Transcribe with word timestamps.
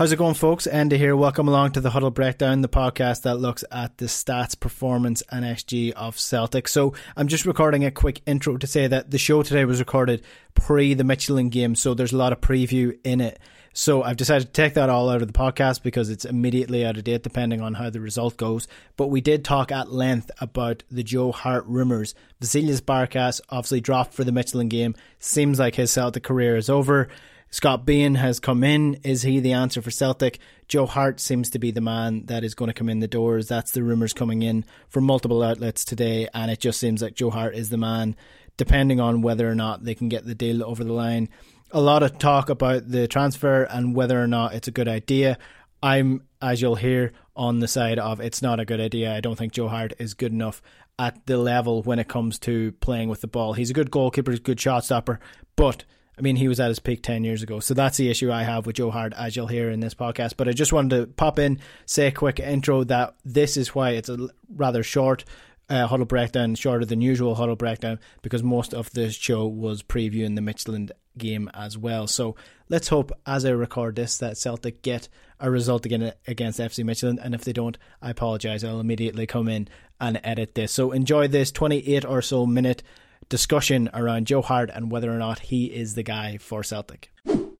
How's 0.00 0.12
it 0.12 0.16
going, 0.16 0.32
folks? 0.32 0.66
Enda 0.66 0.96
here. 0.96 1.14
Welcome 1.14 1.46
along 1.46 1.72
to 1.72 1.80
the 1.82 1.90
Huddle 1.90 2.10
Breakdown, 2.10 2.62
the 2.62 2.70
podcast 2.70 3.20
that 3.24 3.36
looks 3.36 3.64
at 3.70 3.98
the 3.98 4.06
stats, 4.06 4.58
performance, 4.58 5.22
and 5.30 5.44
XG 5.44 5.92
of 5.92 6.18
Celtic. 6.18 6.68
So, 6.68 6.94
I'm 7.18 7.28
just 7.28 7.44
recording 7.44 7.84
a 7.84 7.90
quick 7.90 8.22
intro 8.24 8.56
to 8.56 8.66
say 8.66 8.86
that 8.86 9.10
the 9.10 9.18
show 9.18 9.42
today 9.42 9.66
was 9.66 9.78
recorded 9.78 10.22
pre 10.54 10.94
the 10.94 11.04
Midtjylland 11.04 11.50
game, 11.50 11.74
so 11.74 11.92
there's 11.92 12.14
a 12.14 12.16
lot 12.16 12.32
of 12.32 12.40
preview 12.40 12.98
in 13.04 13.20
it. 13.20 13.40
So, 13.74 14.02
I've 14.02 14.16
decided 14.16 14.46
to 14.46 14.52
take 14.54 14.72
that 14.72 14.88
all 14.88 15.10
out 15.10 15.20
of 15.20 15.30
the 15.30 15.38
podcast 15.38 15.82
because 15.82 16.08
it's 16.08 16.24
immediately 16.24 16.86
out 16.86 16.96
of 16.96 17.04
date 17.04 17.22
depending 17.22 17.60
on 17.60 17.74
how 17.74 17.90
the 17.90 18.00
result 18.00 18.38
goes. 18.38 18.68
But 18.96 19.08
we 19.08 19.20
did 19.20 19.44
talk 19.44 19.70
at 19.70 19.92
length 19.92 20.30
about 20.40 20.82
the 20.90 21.02
Joe 21.02 21.30
Hart 21.30 21.66
rumours. 21.66 22.14
Vasilis 22.40 22.80
Barkas 22.80 23.42
obviously 23.50 23.82
dropped 23.82 24.14
for 24.14 24.24
the 24.24 24.32
Midtjylland 24.32 24.70
game. 24.70 24.94
Seems 25.18 25.58
like 25.58 25.74
his 25.74 25.92
Celtic 25.92 26.22
career 26.22 26.56
is 26.56 26.70
over. 26.70 27.10
Scott 27.52 27.84
Bain 27.84 28.14
has 28.14 28.38
come 28.38 28.62
in. 28.62 28.94
Is 29.02 29.22
he 29.22 29.40
the 29.40 29.52
answer 29.52 29.82
for 29.82 29.90
Celtic? 29.90 30.38
Joe 30.68 30.86
Hart 30.86 31.18
seems 31.18 31.50
to 31.50 31.58
be 31.58 31.72
the 31.72 31.80
man 31.80 32.26
that 32.26 32.44
is 32.44 32.54
going 32.54 32.68
to 32.68 32.74
come 32.74 32.88
in 32.88 33.00
the 33.00 33.08
doors. 33.08 33.48
That's 33.48 33.72
the 33.72 33.82
rumours 33.82 34.12
coming 34.12 34.42
in 34.42 34.64
from 34.88 35.04
multiple 35.04 35.42
outlets 35.42 35.84
today, 35.84 36.28
and 36.32 36.48
it 36.48 36.60
just 36.60 36.78
seems 36.78 37.02
like 37.02 37.14
Joe 37.14 37.30
Hart 37.30 37.56
is 37.56 37.68
the 37.70 37.76
man, 37.76 38.14
depending 38.56 39.00
on 39.00 39.20
whether 39.20 39.50
or 39.50 39.56
not 39.56 39.84
they 39.84 39.96
can 39.96 40.08
get 40.08 40.24
the 40.24 40.34
deal 40.34 40.62
over 40.62 40.84
the 40.84 40.92
line. 40.92 41.28
A 41.72 41.80
lot 41.80 42.04
of 42.04 42.18
talk 42.18 42.50
about 42.50 42.88
the 42.88 43.08
transfer 43.08 43.64
and 43.64 43.96
whether 43.96 44.22
or 44.22 44.28
not 44.28 44.54
it's 44.54 44.68
a 44.68 44.72
good 44.72 44.88
idea. 44.88 45.36
I'm, 45.82 46.22
as 46.40 46.62
you'll 46.62 46.76
hear, 46.76 47.12
on 47.34 47.58
the 47.58 47.68
side 47.68 47.98
of 47.98 48.20
it's 48.20 48.42
not 48.42 48.60
a 48.60 48.64
good 48.64 48.80
idea. 48.80 49.12
I 49.12 49.20
don't 49.20 49.36
think 49.36 49.52
Joe 49.52 49.68
Hart 49.68 49.92
is 49.98 50.14
good 50.14 50.32
enough 50.32 50.62
at 51.00 51.26
the 51.26 51.36
level 51.36 51.82
when 51.82 51.98
it 51.98 52.06
comes 52.06 52.38
to 52.40 52.70
playing 52.72 53.08
with 53.08 53.22
the 53.22 53.26
ball. 53.26 53.54
He's 53.54 53.70
a 53.70 53.74
good 53.74 53.90
goalkeeper, 53.90 54.30
he's 54.30 54.40
a 54.40 54.42
good 54.44 54.60
shot 54.60 54.84
stopper, 54.84 55.18
but 55.56 55.84
I 56.20 56.22
mean, 56.22 56.36
he 56.36 56.48
was 56.48 56.60
at 56.60 56.68
his 56.68 56.78
peak 56.78 57.02
10 57.02 57.24
years 57.24 57.42
ago. 57.42 57.60
So 57.60 57.72
that's 57.72 57.96
the 57.96 58.10
issue 58.10 58.30
I 58.30 58.42
have 58.42 58.66
with 58.66 58.76
Joe 58.76 58.90
Hart, 58.90 59.14
as 59.16 59.34
you'll 59.34 59.46
hear 59.46 59.70
in 59.70 59.80
this 59.80 59.94
podcast. 59.94 60.34
But 60.36 60.48
I 60.48 60.52
just 60.52 60.70
wanted 60.70 60.96
to 60.98 61.06
pop 61.06 61.38
in, 61.38 61.60
say 61.86 62.08
a 62.08 62.12
quick 62.12 62.38
intro 62.38 62.84
that 62.84 63.14
this 63.24 63.56
is 63.56 63.74
why 63.74 63.92
it's 63.92 64.10
a 64.10 64.28
rather 64.54 64.82
short 64.82 65.24
uh, 65.70 65.86
huddle 65.86 66.04
breakdown, 66.04 66.56
shorter 66.56 66.84
than 66.84 67.00
usual 67.00 67.36
huddle 67.36 67.56
breakdown, 67.56 67.98
because 68.20 68.42
most 68.42 68.74
of 68.74 68.90
this 68.90 69.14
show 69.14 69.46
was 69.46 69.82
previewing 69.82 70.34
the 70.34 70.42
Midtjylland 70.42 70.90
game 71.16 71.50
as 71.54 71.78
well. 71.78 72.06
So 72.06 72.36
let's 72.68 72.88
hope, 72.88 73.12
as 73.24 73.46
I 73.46 73.50
record 73.50 73.96
this, 73.96 74.18
that 74.18 74.36
Celtic 74.36 74.82
get 74.82 75.08
a 75.38 75.50
result 75.50 75.86
again 75.86 76.12
against 76.26 76.60
FC 76.60 76.84
Midtjylland. 76.84 77.24
And 77.24 77.34
if 77.34 77.44
they 77.44 77.54
don't, 77.54 77.78
I 78.02 78.10
apologise. 78.10 78.62
I'll 78.62 78.78
immediately 78.78 79.26
come 79.26 79.48
in 79.48 79.68
and 79.98 80.20
edit 80.22 80.54
this. 80.54 80.70
So 80.70 80.92
enjoy 80.92 81.28
this 81.28 81.50
28 81.50 82.04
or 82.04 82.20
so 82.20 82.44
minute 82.44 82.82
discussion 83.30 83.88
around 83.94 84.26
Joe 84.26 84.42
Hart 84.42 84.70
and 84.74 84.90
whether 84.90 85.10
or 85.10 85.16
not 85.16 85.38
he 85.38 85.66
is 85.66 85.94
the 85.94 86.02
guy 86.02 86.36
for 86.36 86.62
Celtic. 86.62 87.10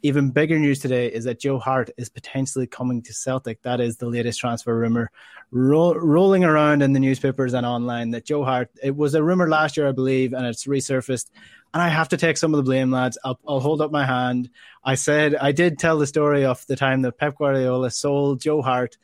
Even 0.02 0.30
bigger 0.30 0.58
news 0.58 0.80
today 0.80 1.06
is 1.06 1.24
that 1.24 1.40
Joe 1.40 1.58
Hart 1.58 1.90
is 1.96 2.08
potentially 2.08 2.66
coming 2.66 3.02
to 3.02 3.14
Celtic. 3.14 3.62
That 3.62 3.80
is 3.80 3.96
the 3.96 4.08
latest 4.08 4.40
transfer 4.40 4.76
rumor 4.76 5.10
ro- 5.50 5.94
rolling 5.94 6.44
around 6.44 6.82
in 6.82 6.92
the 6.92 7.00
newspapers 7.00 7.54
and 7.54 7.64
online. 7.64 8.10
That 8.10 8.24
Joe 8.24 8.44
Hart, 8.44 8.70
it 8.82 8.96
was 8.96 9.14
a 9.14 9.22
rumor 9.22 9.48
last 9.48 9.76
year, 9.76 9.88
I 9.88 9.92
believe, 9.92 10.32
and 10.32 10.44
it's 10.44 10.66
resurfaced. 10.66 11.30
And 11.72 11.80
I 11.80 11.88
have 11.88 12.08
to 12.08 12.16
take 12.16 12.36
some 12.36 12.52
of 12.52 12.58
the 12.58 12.64
blame, 12.64 12.90
lads. 12.90 13.16
I'll, 13.24 13.38
I'll 13.46 13.60
hold 13.60 13.80
up 13.80 13.92
my 13.92 14.04
hand. 14.04 14.50
I 14.82 14.96
said 14.96 15.36
I 15.36 15.52
did 15.52 15.78
tell 15.78 15.98
the 15.98 16.06
story 16.06 16.44
of 16.44 16.66
the 16.66 16.76
time 16.76 17.02
that 17.02 17.16
Pep 17.18 17.38
Guardiola 17.38 17.90
sold 17.90 18.40
Joe 18.40 18.60
Hart 18.60 18.98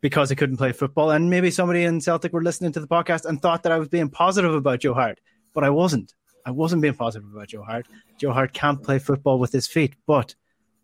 because 0.00 0.30
he 0.30 0.36
couldn't 0.36 0.56
play 0.56 0.72
football. 0.72 1.10
And 1.10 1.28
maybe 1.28 1.50
somebody 1.50 1.84
in 1.84 2.00
Celtic 2.00 2.32
were 2.32 2.42
listening 2.42 2.72
to 2.72 2.80
the 2.80 2.88
podcast 2.88 3.26
and 3.26 3.42
thought 3.42 3.64
that 3.64 3.72
I 3.72 3.78
was 3.78 3.88
being 3.88 4.08
positive 4.08 4.54
about 4.54 4.80
Joe 4.80 4.94
Hart 4.94 5.20
but 5.56 5.64
I 5.64 5.70
wasn't. 5.70 6.14
I 6.44 6.50
wasn't 6.50 6.82
being 6.82 6.94
positive 6.94 7.28
about 7.32 7.48
Joe 7.48 7.62
Hart. 7.62 7.88
Joe 8.18 8.32
Hart 8.32 8.52
can't 8.52 8.80
play 8.80 8.98
football 8.98 9.38
with 9.38 9.52
his 9.52 9.66
feet, 9.66 9.94
but 10.06 10.34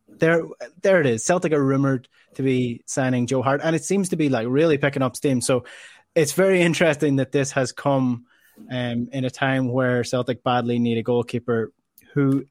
there, 0.09 0.43
there 0.81 0.99
it 0.99 1.06
is. 1.06 1.25
Celtic 1.25 1.53
are 1.53 1.62
rumored 1.62 2.09
to 2.34 2.43
be 2.43 2.83
signing 2.87 3.27
Joe 3.27 3.43
Hart, 3.43 3.60
and 3.62 3.77
it 3.77 3.84
seems 3.84 4.09
to 4.09 4.16
be 4.16 4.31
like 4.31 4.47
really 4.49 4.78
picking 4.78 5.03
up 5.03 5.15
steam. 5.15 5.43
So 5.43 5.65
it's 6.15 6.33
very 6.33 6.62
interesting 6.62 7.16
that 7.16 7.33
this 7.33 7.53
has 7.53 7.71
come 7.71 8.25
um, 8.71 9.10
in 9.12 9.27
a 9.27 9.31
time 9.31 9.69
where 9.69 10.05
Celtic 10.05 10.43
badly 10.43 10.78
need 10.78 10.97
a 10.97 11.03
goalkeeper 11.03 11.71
who 12.15 12.47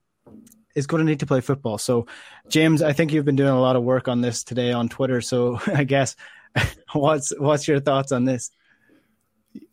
is 0.76 0.86
going 0.86 1.03
to 1.03 1.09
need 1.09 1.22
to 1.22 1.26
play 1.26 1.42
football. 1.42 1.80
So, 1.80 2.06
James, 2.50 2.84
I 2.84 2.94
think 2.94 3.12
you've 3.12 3.26
been 3.26 3.36
doing 3.36 3.50
a 3.50 3.59
lot 3.59 3.76
of 3.76 3.84
work 3.84 4.08
on 4.08 4.22
this 4.22 4.44
today 4.44 4.72
on 4.72 4.90
Twitter. 4.90 5.22
So, 5.22 5.59
I 5.68 5.86
guess 5.86 6.16
what's 6.94 7.34
what's 7.38 7.68
your 7.68 7.80
thoughts 7.80 8.12
on 8.12 8.26
this? 8.26 8.52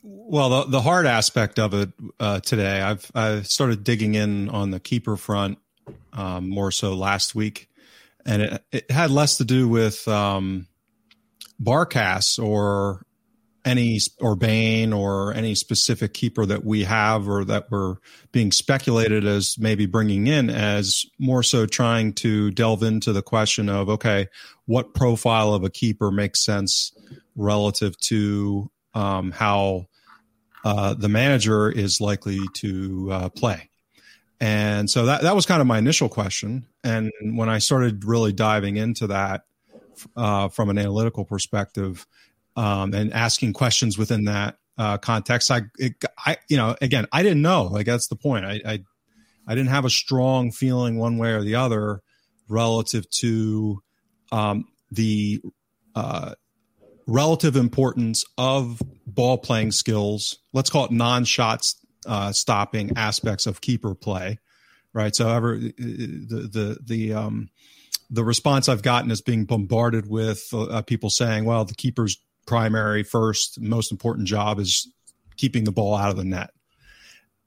Well, 0.02 0.64
the, 0.64 0.70
the 0.70 0.80
hard 0.80 1.06
aspect 1.06 1.58
of 1.58 1.74
it 1.74 1.90
uh, 2.18 2.40
today, 2.40 2.80
I've 2.82 3.10
I 3.14 3.42
started 3.42 3.84
digging 3.84 4.14
in 4.14 4.48
on 4.48 4.70
the 4.70 4.80
keeper 4.80 5.16
front 5.16 5.58
um, 6.12 6.48
more 6.48 6.70
so 6.70 6.94
last 6.94 7.34
week, 7.34 7.68
and 8.26 8.42
it, 8.42 8.64
it 8.72 8.90
had 8.90 9.10
less 9.10 9.36
to 9.38 9.44
do 9.44 9.68
with 9.68 10.06
um, 10.08 10.66
or 12.38 13.06
any 13.64 14.00
or 14.20 14.34
Bain 14.34 14.92
or 14.92 15.34
any 15.34 15.54
specific 15.54 16.14
keeper 16.14 16.46
that 16.46 16.64
we 16.64 16.84
have 16.84 17.28
or 17.28 17.44
that 17.44 17.70
we're 17.70 17.96
being 18.32 18.50
speculated 18.50 19.26
as 19.26 19.56
maybe 19.58 19.86
bringing 19.86 20.26
in, 20.26 20.50
as 20.50 21.04
more 21.18 21.42
so 21.42 21.66
trying 21.66 22.12
to 22.14 22.50
delve 22.50 22.82
into 22.82 23.12
the 23.12 23.22
question 23.22 23.68
of 23.68 23.88
okay, 23.88 24.28
what 24.66 24.94
profile 24.94 25.54
of 25.54 25.64
a 25.64 25.70
keeper 25.70 26.10
makes 26.10 26.44
sense 26.44 26.92
relative 27.36 27.98
to 28.00 28.70
um, 28.94 29.30
how 29.30 29.86
uh, 30.64 30.94
the 30.94 31.08
manager 31.08 31.70
is 31.70 32.00
likely 32.00 32.40
to 32.54 33.08
uh, 33.10 33.28
play. 33.30 33.70
And 34.40 34.88
so 34.88 35.06
that, 35.06 35.22
that 35.22 35.34
was 35.34 35.46
kind 35.46 35.60
of 35.60 35.66
my 35.66 35.78
initial 35.78 36.08
question. 36.08 36.66
And 36.84 37.10
when 37.20 37.48
I 37.48 37.58
started 37.58 38.04
really 38.04 38.32
diving 38.32 38.76
into 38.76 39.08
that 39.08 39.42
uh, 40.16 40.48
from 40.48 40.70
an 40.70 40.78
analytical 40.78 41.24
perspective 41.24 42.06
um, 42.56 42.94
and 42.94 43.12
asking 43.12 43.52
questions 43.54 43.98
within 43.98 44.24
that 44.24 44.58
uh, 44.76 44.98
context, 44.98 45.50
I, 45.50 45.62
it, 45.76 46.04
I, 46.18 46.36
you 46.48 46.56
know, 46.56 46.76
again, 46.80 47.06
I 47.10 47.22
didn't 47.22 47.42
know. 47.42 47.64
Like 47.64 47.86
that's 47.86 48.08
the 48.08 48.16
point. 48.16 48.44
I, 48.44 48.60
I, 48.64 48.84
I 49.46 49.54
didn't 49.54 49.70
have 49.70 49.84
a 49.84 49.90
strong 49.90 50.52
feeling 50.52 50.98
one 50.98 51.18
way 51.18 51.32
or 51.32 51.42
the 51.42 51.56
other 51.56 52.02
relative 52.48 53.08
to 53.10 53.82
um, 54.30 54.68
the 54.90 55.40
uh, 55.94 56.34
relative 57.08 57.56
importance 57.56 58.24
of 58.36 58.80
ball 59.06 59.38
playing 59.38 59.72
skills. 59.72 60.38
Let's 60.52 60.70
call 60.70 60.84
it 60.84 60.92
non 60.92 61.24
shots 61.24 61.74
uh, 62.06 62.32
stopping 62.32 62.92
aspects 62.96 63.46
of 63.46 63.60
keeper 63.60 63.94
play, 63.96 64.38
right? 64.92 65.16
So 65.16 65.28
ever 65.28 65.58
the 65.58 66.48
the 66.52 66.78
the 66.84 67.14
um, 67.14 67.48
the 68.10 68.22
response 68.22 68.68
I've 68.68 68.82
gotten 68.82 69.10
is 69.10 69.22
being 69.22 69.46
bombarded 69.46 70.08
with 70.08 70.48
uh, 70.52 70.82
people 70.82 71.10
saying, 71.10 71.44
"Well, 71.44 71.64
the 71.64 71.74
keeper's 71.74 72.16
primary, 72.46 73.02
first, 73.02 73.60
most 73.60 73.90
important 73.90 74.28
job 74.28 74.60
is 74.60 74.88
keeping 75.36 75.64
the 75.64 75.72
ball 75.72 75.94
out 75.94 76.10
of 76.10 76.16
the 76.16 76.24
net 76.24 76.50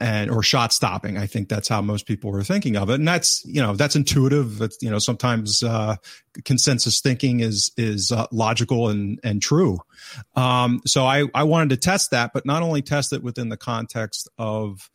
and 0.02 0.32
or 0.32 0.42
shot 0.42 0.74
stopping. 0.74 1.18
I 1.18 1.28
think 1.28 1.48
that's 1.48 1.68
how 1.68 1.82
most 1.82 2.08
people 2.08 2.32
were 2.32 2.44
thinking 2.44 2.76
of 2.76 2.90
it, 2.90 2.96
and 2.96 3.08
that's 3.08 3.46
you 3.46 3.62
know 3.62 3.76
that's 3.76 3.96
intuitive. 3.96 4.62
It's, 4.62 4.78
you 4.82 4.90
know 4.90 5.00
sometimes 5.00 5.62
uh, 5.62 5.96
consensus 6.44 7.02
thinking 7.02 7.40
is 7.40 7.72
is 7.78 8.12
uh, 8.12 8.26
logical 8.32 8.90
and 8.90 9.20
and 9.24 9.42
true. 9.42 9.80
Um, 10.36 10.82
so 10.86 11.06
I 11.06 11.26
I 11.36 11.44
wanted 11.44 11.70
to 11.70 11.78
test 11.78 12.12
that, 12.12 12.34
but 12.34 12.46
not 12.46 12.64
only 12.64 12.82
test 12.82 13.14
it 13.14 13.22
within 13.22 13.50
the 13.50 13.58
context 13.58 14.28
of 14.38 14.90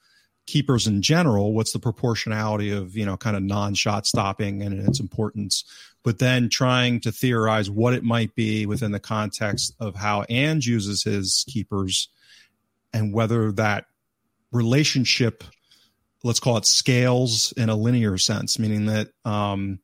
keepers 0.46 0.86
in 0.86 1.02
general. 1.02 1.52
What's 1.52 1.72
the 1.72 1.78
proportionality 1.78 2.72
of 2.72 2.96
you 2.96 3.06
know 3.06 3.16
kind 3.16 3.36
of 3.36 3.44
non 3.44 3.74
shot 3.74 4.06
stopping 4.06 4.60
and 4.60 4.86
its 4.88 4.98
importance, 4.98 5.64
but 6.02 6.18
then 6.18 6.48
trying 6.48 7.00
to 7.00 7.12
theorize 7.12 7.70
what 7.70 7.94
it 7.94 8.02
might 8.02 8.34
be 8.34 8.66
within 8.66 8.90
the 8.90 9.00
context 9.00 9.72
of 9.78 9.94
how 9.94 10.24
Ange 10.28 10.66
uses 10.66 11.04
his 11.04 11.44
keepers 11.48 12.08
and 12.92 13.14
whether 13.14 13.52
that 13.52 13.86
relationship 14.56 15.44
let's 16.24 16.40
call 16.40 16.56
it 16.56 16.66
scales 16.66 17.52
in 17.56 17.68
a 17.68 17.76
linear 17.76 18.18
sense 18.18 18.58
meaning 18.58 18.86
that 18.86 19.08
um, 19.24 19.78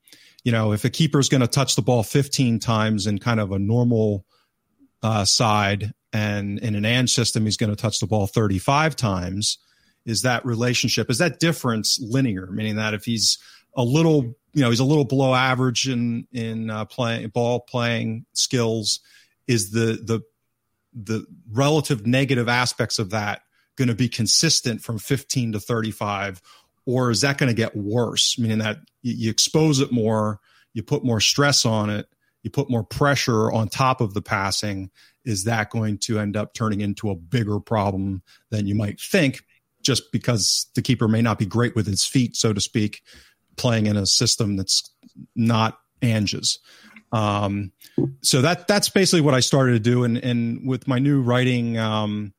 you 0.44 0.52
know 0.52 0.72
if 0.72 0.84
a 0.84 0.90
keeper 0.90 1.18
is 1.18 1.28
going 1.28 1.40
to 1.40 1.46
touch 1.46 1.76
the 1.76 1.82
ball 1.82 2.02
15 2.02 2.58
times 2.58 3.06
in 3.06 3.18
kind 3.18 3.40
of 3.40 3.52
a 3.52 3.58
normal 3.58 4.24
uh, 5.02 5.24
side 5.24 5.92
and 6.12 6.58
in 6.58 6.74
an 6.74 6.84
AND 6.84 7.10
system 7.10 7.44
he's 7.44 7.56
going 7.56 7.70
to 7.70 7.76
touch 7.76 7.98
the 8.00 8.06
ball 8.06 8.26
35 8.26 8.96
times 8.96 9.58
is 10.04 10.22
that 10.22 10.44
relationship 10.44 11.10
is 11.10 11.18
that 11.18 11.40
difference 11.40 11.98
linear? 12.00 12.46
Meaning 12.50 12.76
that 12.76 12.94
if 12.94 13.04
he's 13.04 13.38
a 13.76 13.84
little 13.84 14.34
you 14.52 14.62
know 14.62 14.70
he's 14.70 14.80
a 14.80 14.84
little 14.84 15.04
below 15.04 15.34
average 15.34 15.88
in 15.88 16.26
in 16.32 16.70
uh, 16.70 16.84
playing 16.84 17.28
ball 17.28 17.60
playing 17.60 18.26
skills 18.32 19.00
is 19.46 19.70
the 19.70 19.98
the 20.04 20.20
the 20.94 21.26
relative 21.50 22.06
negative 22.06 22.48
aspects 22.48 22.98
of 22.98 23.10
that 23.10 23.42
going 23.82 23.88
to 23.88 24.00
be 24.00 24.08
consistent 24.08 24.80
from 24.80 24.96
15 24.96 25.52
to 25.52 25.60
35 25.60 26.40
or 26.86 27.10
is 27.10 27.22
that 27.22 27.36
going 27.36 27.48
to 27.48 27.54
get 27.54 27.76
worse? 27.76 28.38
Meaning 28.38 28.58
that 28.58 28.78
you 29.02 29.28
expose 29.28 29.80
it 29.80 29.90
more 29.90 30.38
you 30.72 30.82
put 30.82 31.04
more 31.04 31.20
stress 31.20 31.66
on 31.66 31.90
it 31.90 32.06
you 32.44 32.50
put 32.50 32.70
more 32.70 32.84
pressure 32.84 33.50
on 33.50 33.68
top 33.68 34.00
of 34.00 34.14
the 34.14 34.22
passing 34.22 34.90
is 35.24 35.44
that 35.44 35.70
going 35.70 35.98
to 35.98 36.18
end 36.18 36.36
up 36.36 36.54
turning 36.54 36.80
into 36.80 37.10
a 37.10 37.14
bigger 37.14 37.60
problem 37.60 38.22
than 38.50 38.66
you 38.66 38.74
might 38.74 39.00
think? 39.00 39.42
Just 39.80 40.10
because 40.12 40.66
the 40.74 40.82
keeper 40.82 41.08
may 41.08 41.22
not 41.22 41.38
be 41.38 41.46
great 41.46 41.74
with 41.74 41.86
his 41.86 42.04
feet 42.04 42.36
so 42.36 42.52
to 42.52 42.60
speak 42.60 43.02
playing 43.56 43.86
in 43.86 43.96
a 43.96 44.06
system 44.06 44.56
that's 44.56 44.90
not 45.34 45.78
Ange's 46.00 46.60
um, 47.12 47.72
so 48.22 48.40
that 48.40 48.66
that's 48.66 48.88
basically 48.88 49.20
what 49.20 49.34
I 49.34 49.40
started 49.40 49.72
to 49.72 49.80
do 49.80 50.04
and 50.04 50.16
and 50.16 50.66
with 50.66 50.88
my 50.88 50.98
new 50.98 51.20
writing 51.20 51.76
um, 51.78 52.32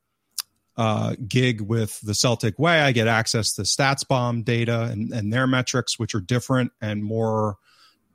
uh, 0.76 1.14
gig 1.28 1.60
with 1.60 2.00
the 2.00 2.14
Celtic 2.14 2.58
Way, 2.58 2.80
I 2.80 2.92
get 2.92 3.06
access 3.06 3.52
to 3.54 3.62
StatsBomb 3.62 4.44
data 4.44 4.82
and, 4.90 5.12
and 5.12 5.32
their 5.32 5.46
metrics, 5.46 5.98
which 5.98 6.14
are 6.14 6.20
different 6.20 6.72
and 6.80 7.04
more 7.04 7.56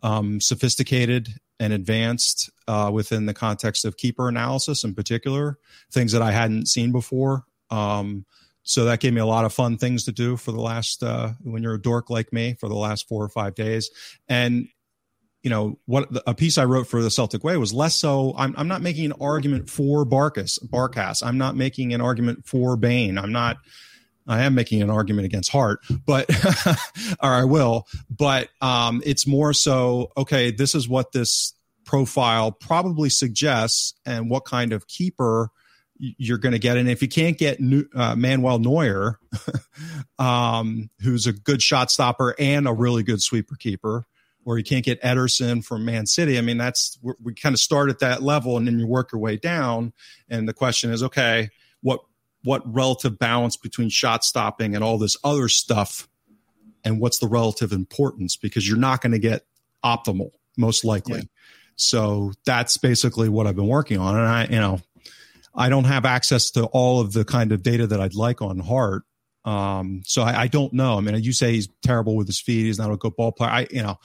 um, 0.03 0.41
sophisticated 0.41 1.29
and 1.59 1.73
advanced 1.73 2.49
uh, 2.67 2.89
within 2.93 3.25
the 3.25 3.33
context 3.33 3.85
of 3.85 3.97
keeper 3.97 4.29
analysis 4.29 4.83
in 4.83 4.95
particular, 4.95 5.57
things 5.91 6.11
that 6.11 6.21
I 6.21 6.31
hadn't 6.31 6.67
seen 6.67 6.91
before. 6.91 7.45
Um, 7.69 8.25
so 8.63 8.85
that 8.85 8.99
gave 8.99 9.13
me 9.13 9.21
a 9.21 9.25
lot 9.25 9.45
of 9.45 9.53
fun 9.53 9.77
things 9.77 10.05
to 10.05 10.11
do 10.11 10.37
for 10.37 10.51
the 10.51 10.61
last, 10.61 11.01
uh, 11.01 11.31
when 11.41 11.63
you're 11.63 11.75
a 11.75 11.81
dork 11.81 12.09
like 12.09 12.31
me, 12.31 12.55
for 12.59 12.69
the 12.69 12.75
last 12.75 13.07
four 13.07 13.23
or 13.23 13.29
five 13.29 13.55
days. 13.55 13.89
And 14.27 14.67
you 15.43 15.49
know 15.49 15.79
what 15.85 16.09
a 16.27 16.33
piece 16.33 16.57
I 16.57 16.65
wrote 16.65 16.87
for 16.87 17.01
the 17.01 17.11
Celtic 17.11 17.43
Way 17.43 17.55
was 17.57 17.73
less 17.73 17.95
so. 17.95 18.33
I'm 18.37 18.53
I'm 18.57 18.67
not 18.67 18.81
making 18.81 19.05
an 19.05 19.13
argument 19.21 19.69
for 19.69 20.05
Barkas 20.05 20.59
Barkas. 20.63 21.25
I'm 21.25 21.37
not 21.37 21.55
making 21.55 21.93
an 21.93 22.01
argument 22.01 22.45
for 22.45 22.75
Bain. 22.75 23.17
I'm 23.17 23.31
not. 23.31 23.57
I 24.27 24.41
am 24.41 24.53
making 24.53 24.83
an 24.83 24.91
argument 24.91 25.25
against 25.25 25.49
Hart, 25.49 25.79
but 26.05 26.29
or 27.23 27.29
I 27.29 27.45
will. 27.45 27.87
But 28.09 28.49
um, 28.61 29.01
it's 29.05 29.25
more 29.25 29.53
so. 29.53 30.11
Okay, 30.17 30.51
this 30.51 30.75
is 30.75 30.87
what 30.87 31.13
this 31.13 31.53
profile 31.85 32.51
probably 32.51 33.09
suggests, 33.09 33.93
and 34.05 34.29
what 34.29 34.45
kind 34.45 34.73
of 34.73 34.87
keeper 34.87 35.51
you're 35.99 36.37
going 36.37 36.53
to 36.53 36.59
get. 36.59 36.77
And 36.77 36.89
if 36.89 37.01
you 37.01 37.09
can't 37.09 37.37
get 37.37 37.59
uh, 37.93 38.15
Manuel 38.15 38.59
Neuer, 38.59 39.19
um, 40.19 40.89
who's 41.01 41.27
a 41.27 41.33
good 41.33 41.61
shot 41.61 41.91
stopper 41.91 42.35
and 42.39 42.67
a 42.67 42.73
really 42.73 43.03
good 43.03 43.21
sweeper 43.21 43.55
keeper 43.55 44.05
or 44.45 44.57
you 44.57 44.63
can't 44.63 44.85
get 44.85 45.01
Ederson 45.01 45.63
from 45.63 45.85
Man 45.85 46.05
City. 46.05 46.37
I 46.37 46.41
mean, 46.41 46.57
that's 46.57 46.97
we 47.21 47.33
kind 47.33 47.53
of 47.53 47.59
start 47.59 47.89
at 47.89 47.99
that 47.99 48.21
level 48.21 48.57
and 48.57 48.65
then 48.67 48.79
you 48.79 48.87
work 48.87 49.11
your 49.11 49.21
way 49.21 49.37
down. 49.37 49.93
And 50.29 50.47
the 50.47 50.53
question 50.53 50.91
is, 50.91 51.03
okay, 51.03 51.49
what 51.81 52.01
what 52.43 52.61
relative 52.65 53.19
balance 53.19 53.57
between 53.57 53.89
shot 53.89 54.23
stopping 54.23 54.75
and 54.75 54.83
all 54.83 54.97
this 54.97 55.17
other 55.23 55.49
stuff, 55.49 56.07
and 56.83 56.99
what's 56.99 57.19
the 57.19 57.27
relative 57.27 57.71
importance? 57.71 58.37
Because 58.37 58.67
you're 58.67 58.77
not 58.77 59.01
going 59.01 59.11
to 59.11 59.19
get 59.19 59.45
optimal, 59.83 60.31
most 60.57 60.85
likely. 60.85 61.19
Yeah. 61.19 61.25
So 61.75 62.33
that's 62.45 62.77
basically 62.77 63.29
what 63.29 63.47
I've 63.47 63.55
been 63.55 63.67
working 63.67 63.99
on. 63.99 64.15
And 64.15 64.27
I, 64.27 64.43
you 64.45 64.59
know, 64.59 64.81
I 65.55 65.69
don't 65.69 65.85
have 65.85 66.05
access 66.05 66.51
to 66.51 66.65
all 66.65 66.99
of 66.99 67.13
the 67.13 67.23
kind 67.23 67.51
of 67.51 67.63
data 67.63 67.87
that 67.87 68.01
I'd 68.01 68.15
like 68.15 68.41
on 68.41 68.59
Hart. 68.59 69.03
Um, 69.45 70.01
so 70.05 70.21
I, 70.21 70.41
I, 70.41 70.47
don't 70.47 70.73
know. 70.73 70.97
I 70.97 71.01
mean, 71.01 71.15
you 71.23 71.31
say 71.31 71.53
he's 71.53 71.69
terrible 71.81 72.15
with 72.15 72.27
his 72.27 72.39
feet. 72.39 72.65
He's 72.65 72.77
not 72.77 72.91
a 72.91 72.97
good 72.97 73.15
ball 73.15 73.31
player. 73.31 73.49
I, 73.49 73.67
you 73.71 73.81
know, 73.81 73.97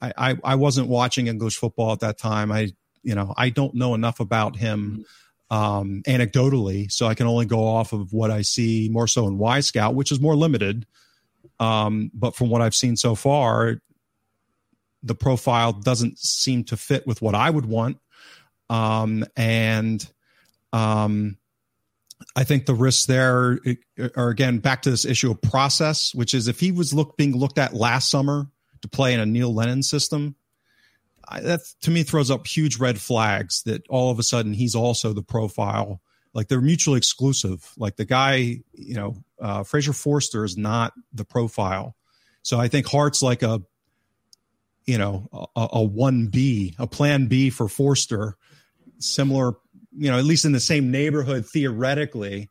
I, 0.00 0.12
I, 0.16 0.38
I 0.44 0.54
wasn't 0.54 0.88
watching 0.88 1.26
English 1.26 1.56
football 1.56 1.92
at 1.92 2.00
that 2.00 2.18
time. 2.18 2.50
I, 2.52 2.72
you 3.02 3.14
know, 3.14 3.34
I 3.36 3.50
don't 3.50 3.74
know 3.74 3.94
enough 3.94 4.20
about 4.20 4.56
him 4.56 5.04
um, 5.50 6.02
anecdotally, 6.06 6.90
so 6.90 7.06
I 7.06 7.14
can 7.14 7.26
only 7.26 7.46
go 7.46 7.66
off 7.66 7.92
of 7.92 8.12
what 8.12 8.30
I 8.30 8.42
see 8.42 8.88
more 8.90 9.06
so 9.06 9.26
in 9.26 9.38
Y 9.38 9.58
Wyscout, 9.58 9.94
which 9.94 10.12
is 10.12 10.20
more 10.20 10.36
limited. 10.36 10.86
Um, 11.58 12.10
but 12.14 12.34
from 12.34 12.48
what 12.50 12.62
I've 12.62 12.74
seen 12.74 12.96
so 12.96 13.14
far, 13.14 13.80
the 15.02 15.14
profile 15.14 15.72
doesn't 15.72 16.18
seem 16.18 16.64
to 16.64 16.76
fit 16.76 17.06
with 17.06 17.22
what 17.22 17.34
I 17.34 17.48
would 17.50 17.66
want. 17.66 17.98
Um, 18.68 19.24
and 19.36 20.06
um, 20.72 21.38
I 22.36 22.44
think 22.44 22.66
the 22.66 22.74
risks 22.74 23.06
there 23.06 23.58
are 24.16 24.28
again 24.28 24.58
back 24.58 24.82
to 24.82 24.90
this 24.90 25.04
issue 25.04 25.30
of 25.30 25.40
process, 25.42 26.14
which 26.14 26.34
is 26.34 26.48
if 26.48 26.60
he 26.60 26.70
was 26.70 26.94
look 26.94 27.16
being 27.16 27.36
looked 27.36 27.58
at 27.58 27.74
last 27.74 28.10
summer 28.10 28.46
to 28.82 28.88
play 28.88 29.14
in 29.14 29.20
a 29.20 29.26
Neil 29.26 29.52
Lennon 29.54 29.82
system, 29.82 30.34
I, 31.28 31.40
that 31.40 31.60
to 31.82 31.90
me 31.90 32.02
throws 32.02 32.30
up 32.30 32.46
huge 32.46 32.78
red 32.78 33.00
flags 33.00 33.62
that 33.62 33.86
all 33.88 34.10
of 34.10 34.18
a 34.18 34.22
sudden 34.22 34.52
he's 34.52 34.74
also 34.74 35.12
the 35.12 35.22
profile. 35.22 36.00
Like 36.32 36.48
they're 36.48 36.60
mutually 36.60 36.98
exclusive. 36.98 37.72
Like 37.76 37.96
the 37.96 38.04
guy, 38.04 38.62
you 38.72 38.94
know, 38.94 39.16
uh, 39.40 39.62
Fraser 39.64 39.92
Forster 39.92 40.44
is 40.44 40.56
not 40.56 40.92
the 41.12 41.24
profile. 41.24 41.96
So 42.42 42.58
I 42.58 42.68
think 42.68 42.86
Hart's 42.86 43.22
like 43.22 43.42
a, 43.42 43.60
you 44.86 44.98
know, 44.98 45.28
a 45.54 45.82
one 45.82 46.28
B, 46.28 46.74
a 46.78 46.86
plan 46.86 47.26
B 47.26 47.50
for 47.50 47.68
Forster, 47.68 48.36
similar, 48.98 49.52
you 49.96 50.10
know, 50.10 50.18
at 50.18 50.24
least 50.24 50.44
in 50.44 50.52
the 50.52 50.60
same 50.60 50.90
neighborhood 50.90 51.46
theoretically 51.46 52.48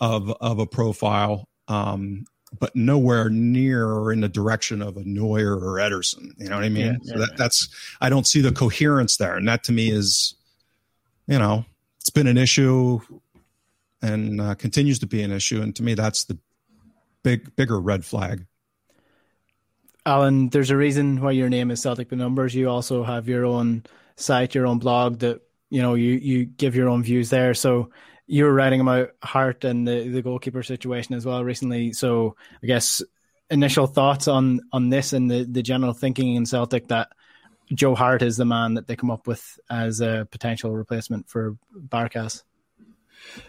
of 0.00 0.30
of 0.40 0.58
a 0.58 0.66
profile. 0.66 1.48
Um, 1.68 2.24
but 2.58 2.74
nowhere 2.74 3.28
near 3.28 3.86
or 3.86 4.12
in 4.12 4.20
the 4.20 4.28
direction 4.28 4.82
of 4.82 4.96
a 4.96 5.04
Neuer 5.04 5.54
or 5.54 5.78
Ederson. 5.78 6.32
You 6.38 6.48
know 6.48 6.56
what 6.56 6.64
I 6.64 6.68
mean? 6.68 6.98
Yeah, 7.02 7.12
so 7.12 7.18
that, 7.18 7.36
that's 7.36 7.68
I 8.00 8.08
don't 8.08 8.26
see 8.26 8.40
the 8.40 8.52
coherence 8.52 9.16
there, 9.16 9.36
and 9.36 9.46
that 9.48 9.64
to 9.64 9.72
me 9.72 9.90
is, 9.90 10.34
you 11.26 11.38
know, 11.38 11.64
it's 12.00 12.10
been 12.10 12.26
an 12.26 12.38
issue 12.38 13.00
and 14.00 14.40
uh, 14.40 14.54
continues 14.54 14.98
to 15.00 15.06
be 15.06 15.22
an 15.22 15.32
issue, 15.32 15.60
and 15.60 15.74
to 15.76 15.82
me 15.82 15.94
that's 15.94 16.24
the 16.24 16.38
big 17.22 17.54
bigger 17.56 17.80
red 17.80 18.04
flag. 18.04 18.46
Alan, 20.06 20.48
there's 20.48 20.70
a 20.70 20.76
reason 20.76 21.20
why 21.20 21.32
your 21.32 21.50
name 21.50 21.70
is 21.70 21.82
Celtic 21.82 22.08
the 22.08 22.16
Numbers. 22.16 22.54
You 22.54 22.70
also 22.70 23.04
have 23.04 23.28
your 23.28 23.44
own 23.44 23.84
site, 24.16 24.54
your 24.54 24.66
own 24.66 24.78
blog 24.78 25.18
that 25.18 25.42
you 25.70 25.82
know 25.82 25.94
you 25.94 26.12
you 26.12 26.46
give 26.46 26.74
your 26.74 26.88
own 26.88 27.02
views 27.02 27.28
there. 27.28 27.52
So 27.52 27.90
you 28.28 28.44
were 28.44 28.52
writing 28.52 28.80
about 28.80 29.10
Hart 29.22 29.64
and 29.64 29.88
the, 29.88 30.08
the 30.08 30.22
goalkeeper 30.22 30.62
situation 30.62 31.14
as 31.14 31.26
well 31.26 31.42
recently. 31.42 31.92
So 31.92 32.36
I 32.62 32.66
guess 32.66 33.02
initial 33.50 33.86
thoughts 33.86 34.28
on 34.28 34.60
on 34.72 34.90
this 34.90 35.12
and 35.12 35.30
the, 35.30 35.44
the 35.44 35.62
general 35.62 35.94
thinking 35.94 36.34
in 36.34 36.46
Celtic 36.46 36.88
that 36.88 37.08
Joe 37.72 37.94
Hart 37.94 38.22
is 38.22 38.36
the 38.36 38.44
man 38.44 38.74
that 38.74 38.86
they 38.86 38.96
come 38.96 39.10
up 39.10 39.26
with 39.26 39.58
as 39.70 40.00
a 40.00 40.28
potential 40.30 40.76
replacement 40.76 41.28
for 41.28 41.56
Barkas. 41.74 42.42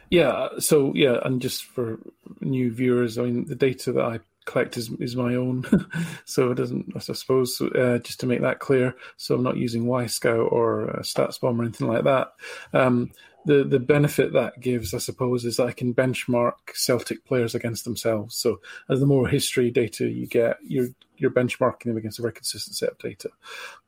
Yeah, 0.09 0.47
so 0.59 0.93
yeah, 0.95 1.19
and 1.23 1.41
just 1.41 1.65
for 1.65 1.99
new 2.41 2.71
viewers, 2.71 3.17
I 3.17 3.23
mean 3.23 3.45
the 3.45 3.55
data 3.55 3.91
that 3.93 4.03
I 4.03 4.19
collect 4.45 4.77
is, 4.77 4.89
is 4.99 5.15
my 5.15 5.35
own, 5.35 5.63
so 6.25 6.51
it 6.51 6.55
doesn't. 6.55 6.93
I 6.95 6.99
suppose 6.99 7.61
uh, 7.61 7.99
just 8.01 8.19
to 8.21 8.25
make 8.25 8.41
that 8.41 8.59
clear, 8.59 8.95
so 9.17 9.35
I'm 9.35 9.43
not 9.43 9.57
using 9.57 9.85
Wyscout 9.85 10.51
or 10.51 10.89
uh, 10.89 11.01
StatsBomb 11.01 11.59
or 11.59 11.63
anything 11.63 11.87
like 11.87 12.05
that. 12.05 12.33
Um, 12.73 13.11
the 13.45 13.63
the 13.63 13.79
benefit 13.79 14.33
that 14.33 14.59
gives, 14.59 14.93
I 14.93 14.97
suppose, 14.97 15.45
is 15.45 15.57
that 15.57 15.67
I 15.67 15.71
can 15.71 15.93
benchmark 15.93 16.53
Celtic 16.73 17.25
players 17.25 17.55
against 17.55 17.85
themselves. 17.85 18.35
So 18.35 18.59
as 18.89 18.99
the 18.99 19.05
more 19.05 19.27
history 19.27 19.71
data 19.71 20.07
you 20.07 20.27
get, 20.27 20.57
you're 20.63 20.89
you're 21.17 21.31
benchmarking 21.31 21.85
them 21.85 21.97
against 21.97 22.19
a 22.19 22.21
very 22.21 22.33
consistent 22.33 22.75
set 22.75 22.91
of 22.91 22.97
data. 22.97 23.29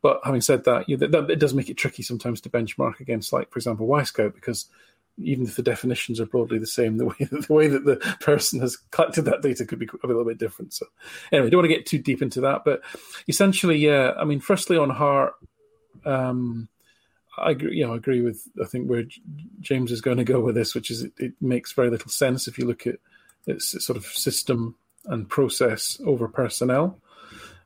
But 0.01 0.21
having 0.23 0.41
said 0.41 0.63
that, 0.65 0.87
you 0.87 0.97
that, 0.97 1.11
that, 1.11 1.29
it 1.29 1.39
does 1.39 1.53
make 1.53 1.69
it 1.69 1.77
tricky 1.77 2.03
sometimes 2.03 2.41
to 2.41 2.49
benchmark 2.49 2.99
against, 2.99 3.33
like 3.33 3.51
for 3.51 3.59
example, 3.59 3.87
Wyscout, 3.87 4.33
because 4.33 4.67
even 5.17 5.45
if 5.45 5.55
the 5.55 5.63
definitions 5.63 6.19
are 6.19 6.25
broadly 6.25 6.57
the 6.57 6.67
same, 6.67 6.97
the 6.97 7.05
way 7.07 7.15
that 7.19 7.47
the 7.47 7.53
way 7.53 7.67
that 7.67 7.85
the 7.85 7.97
person 8.19 8.59
has 8.61 8.77
collected 8.91 9.23
that 9.23 9.41
data 9.41 9.65
could 9.65 9.79
be 9.79 9.89
a 10.03 10.07
little 10.07 10.25
bit 10.25 10.37
different. 10.37 10.73
So 10.73 10.85
anyway, 11.31 11.49
don't 11.49 11.59
want 11.59 11.69
to 11.69 11.75
get 11.75 11.85
too 11.85 11.99
deep 11.99 12.21
into 12.21 12.41
that, 12.41 12.63
but 12.63 12.81
essentially, 13.27 13.77
yeah. 13.77 14.13
I 14.17 14.23
mean, 14.23 14.39
firstly 14.39 14.77
on 14.77 14.89
Hart, 14.89 15.33
um, 16.05 16.69
I 17.37 17.51
agree. 17.51 17.77
You 17.77 17.87
know, 17.87 17.93
I 17.93 17.97
agree 17.97 18.21
with 18.21 18.47
I 18.61 18.65
think 18.65 18.89
where 18.89 19.03
James 19.59 19.91
is 19.91 20.01
going 20.01 20.17
to 20.17 20.23
go 20.23 20.39
with 20.41 20.55
this, 20.55 20.75
which 20.75 20.91
is 20.91 21.03
it, 21.03 21.13
it 21.17 21.33
makes 21.41 21.71
very 21.73 21.89
little 21.89 22.11
sense 22.11 22.47
if 22.47 22.57
you 22.57 22.65
look 22.65 22.85
at 22.85 22.97
its 23.47 23.83
sort 23.83 23.97
of 23.97 24.05
system 24.05 24.75
and 25.05 25.29
process 25.29 25.99
over 26.05 26.27
personnel. 26.27 26.99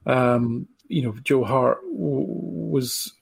Um, 0.06 0.68
you 0.88 1.02
know, 1.02 1.16
Joe 1.24 1.44
Hart 1.44 1.80
w- 1.82 2.28
was 2.28 3.14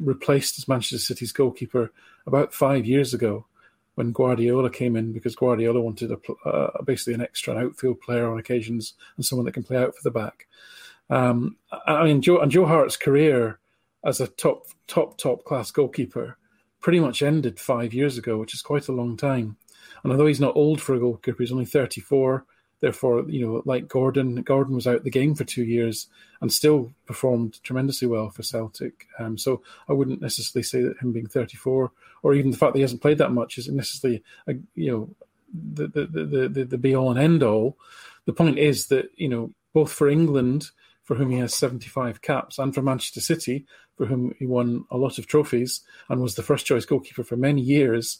replaced 0.00 0.58
as 0.58 0.68
Manchester 0.68 0.98
City's 0.98 1.32
goalkeeper 1.32 1.90
about 2.26 2.52
five 2.52 2.84
years 2.84 3.14
ago 3.14 3.46
when 3.94 4.12
Guardiola 4.12 4.70
came 4.70 4.94
in 4.94 5.12
because 5.12 5.34
Guardiola 5.34 5.80
wanted 5.80 6.12
a, 6.12 6.48
uh, 6.48 6.82
basically 6.82 7.14
an 7.14 7.22
extra 7.22 7.56
outfield 7.56 8.00
player 8.00 8.30
on 8.30 8.38
occasions 8.38 8.94
and 9.16 9.24
someone 9.24 9.46
that 9.46 9.54
can 9.54 9.64
play 9.64 9.78
out 9.78 9.96
for 9.96 10.02
the 10.04 10.10
back. 10.10 10.46
Um, 11.10 11.56
I 11.86 12.04
mean, 12.04 12.20
Joe 12.20 12.38
and 12.38 12.52
Joe 12.52 12.66
Hart's 12.66 12.96
career 12.96 13.58
as 14.04 14.20
a 14.20 14.28
top 14.28 14.66
top 14.86 15.18
top 15.18 15.44
class 15.44 15.70
goalkeeper 15.70 16.36
pretty 16.80 17.00
much 17.00 17.22
ended 17.22 17.58
five 17.58 17.92
years 17.92 18.18
ago, 18.18 18.38
which 18.38 18.54
is 18.54 18.62
quite 18.62 18.88
a 18.88 18.92
long 18.92 19.16
time. 19.16 19.56
And 20.02 20.12
although 20.12 20.26
he's 20.26 20.40
not 20.40 20.56
old 20.56 20.80
for 20.80 20.94
a 20.94 21.00
goalkeeper, 21.00 21.42
he's 21.42 21.52
only 21.52 21.64
34. 21.64 22.44
Therefore, 22.80 23.24
you 23.28 23.44
know, 23.44 23.62
like 23.64 23.88
Gordon, 23.88 24.42
Gordon 24.42 24.76
was 24.76 24.86
out 24.86 25.02
the 25.02 25.10
game 25.10 25.34
for 25.34 25.42
two 25.42 25.64
years 25.64 26.06
and 26.40 26.52
still 26.52 26.92
performed 27.06 27.60
tremendously 27.64 28.06
well 28.06 28.30
for 28.30 28.44
Celtic. 28.44 29.08
Um, 29.18 29.36
so 29.36 29.62
I 29.88 29.92
wouldn't 29.92 30.22
necessarily 30.22 30.62
say 30.62 30.82
that 30.82 30.98
him 30.98 31.12
being 31.12 31.26
34, 31.26 31.90
or 32.22 32.34
even 32.34 32.52
the 32.52 32.56
fact 32.56 32.72
that 32.72 32.78
he 32.78 32.82
hasn't 32.82 33.02
played 33.02 33.18
that 33.18 33.32
much, 33.32 33.58
is 33.58 33.68
necessarily, 33.68 34.22
a, 34.46 34.54
you 34.76 34.92
know, 34.92 35.10
the 35.52 35.88
the, 35.88 36.06
the 36.06 36.48
the 36.48 36.64
the 36.64 36.78
be 36.78 36.94
all 36.94 37.10
and 37.10 37.18
end 37.18 37.42
all. 37.42 37.76
The 38.26 38.32
point 38.32 38.58
is 38.58 38.86
that 38.88 39.10
you 39.16 39.28
know, 39.28 39.50
both 39.72 39.90
for 39.90 40.08
England, 40.08 40.70
for 41.02 41.16
whom 41.16 41.30
he 41.30 41.38
has 41.38 41.54
75 41.54 42.20
caps, 42.20 42.58
and 42.58 42.74
for 42.74 42.82
Manchester 42.82 43.20
City, 43.20 43.66
for 43.98 44.06
whom 44.06 44.32
he 44.38 44.46
won 44.46 44.84
a 44.90 44.96
lot 44.96 45.18
of 45.18 45.26
trophies 45.26 45.82
and 46.08 46.22
was 46.22 46.36
the 46.36 46.42
first 46.42 46.64
choice 46.64 46.86
goalkeeper 46.86 47.24
for 47.24 47.36
many 47.36 47.60
years, 47.60 48.18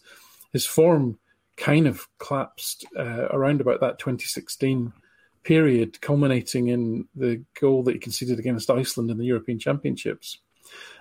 his 0.52 0.66
form 0.66 1.18
kind 1.56 1.86
of 1.86 2.08
collapsed 2.18 2.84
uh, 2.96 3.28
around 3.30 3.60
about 3.60 3.80
that 3.80 3.98
2016 3.98 4.92
period, 5.44 6.00
culminating 6.00 6.68
in 6.68 7.06
the 7.14 7.42
goal 7.58 7.82
that 7.84 7.94
he 7.94 7.98
conceded 7.98 8.38
against 8.38 8.70
Iceland 8.70 9.10
in 9.10 9.18
the 9.18 9.24
European 9.24 9.58
Championships. 9.58 10.38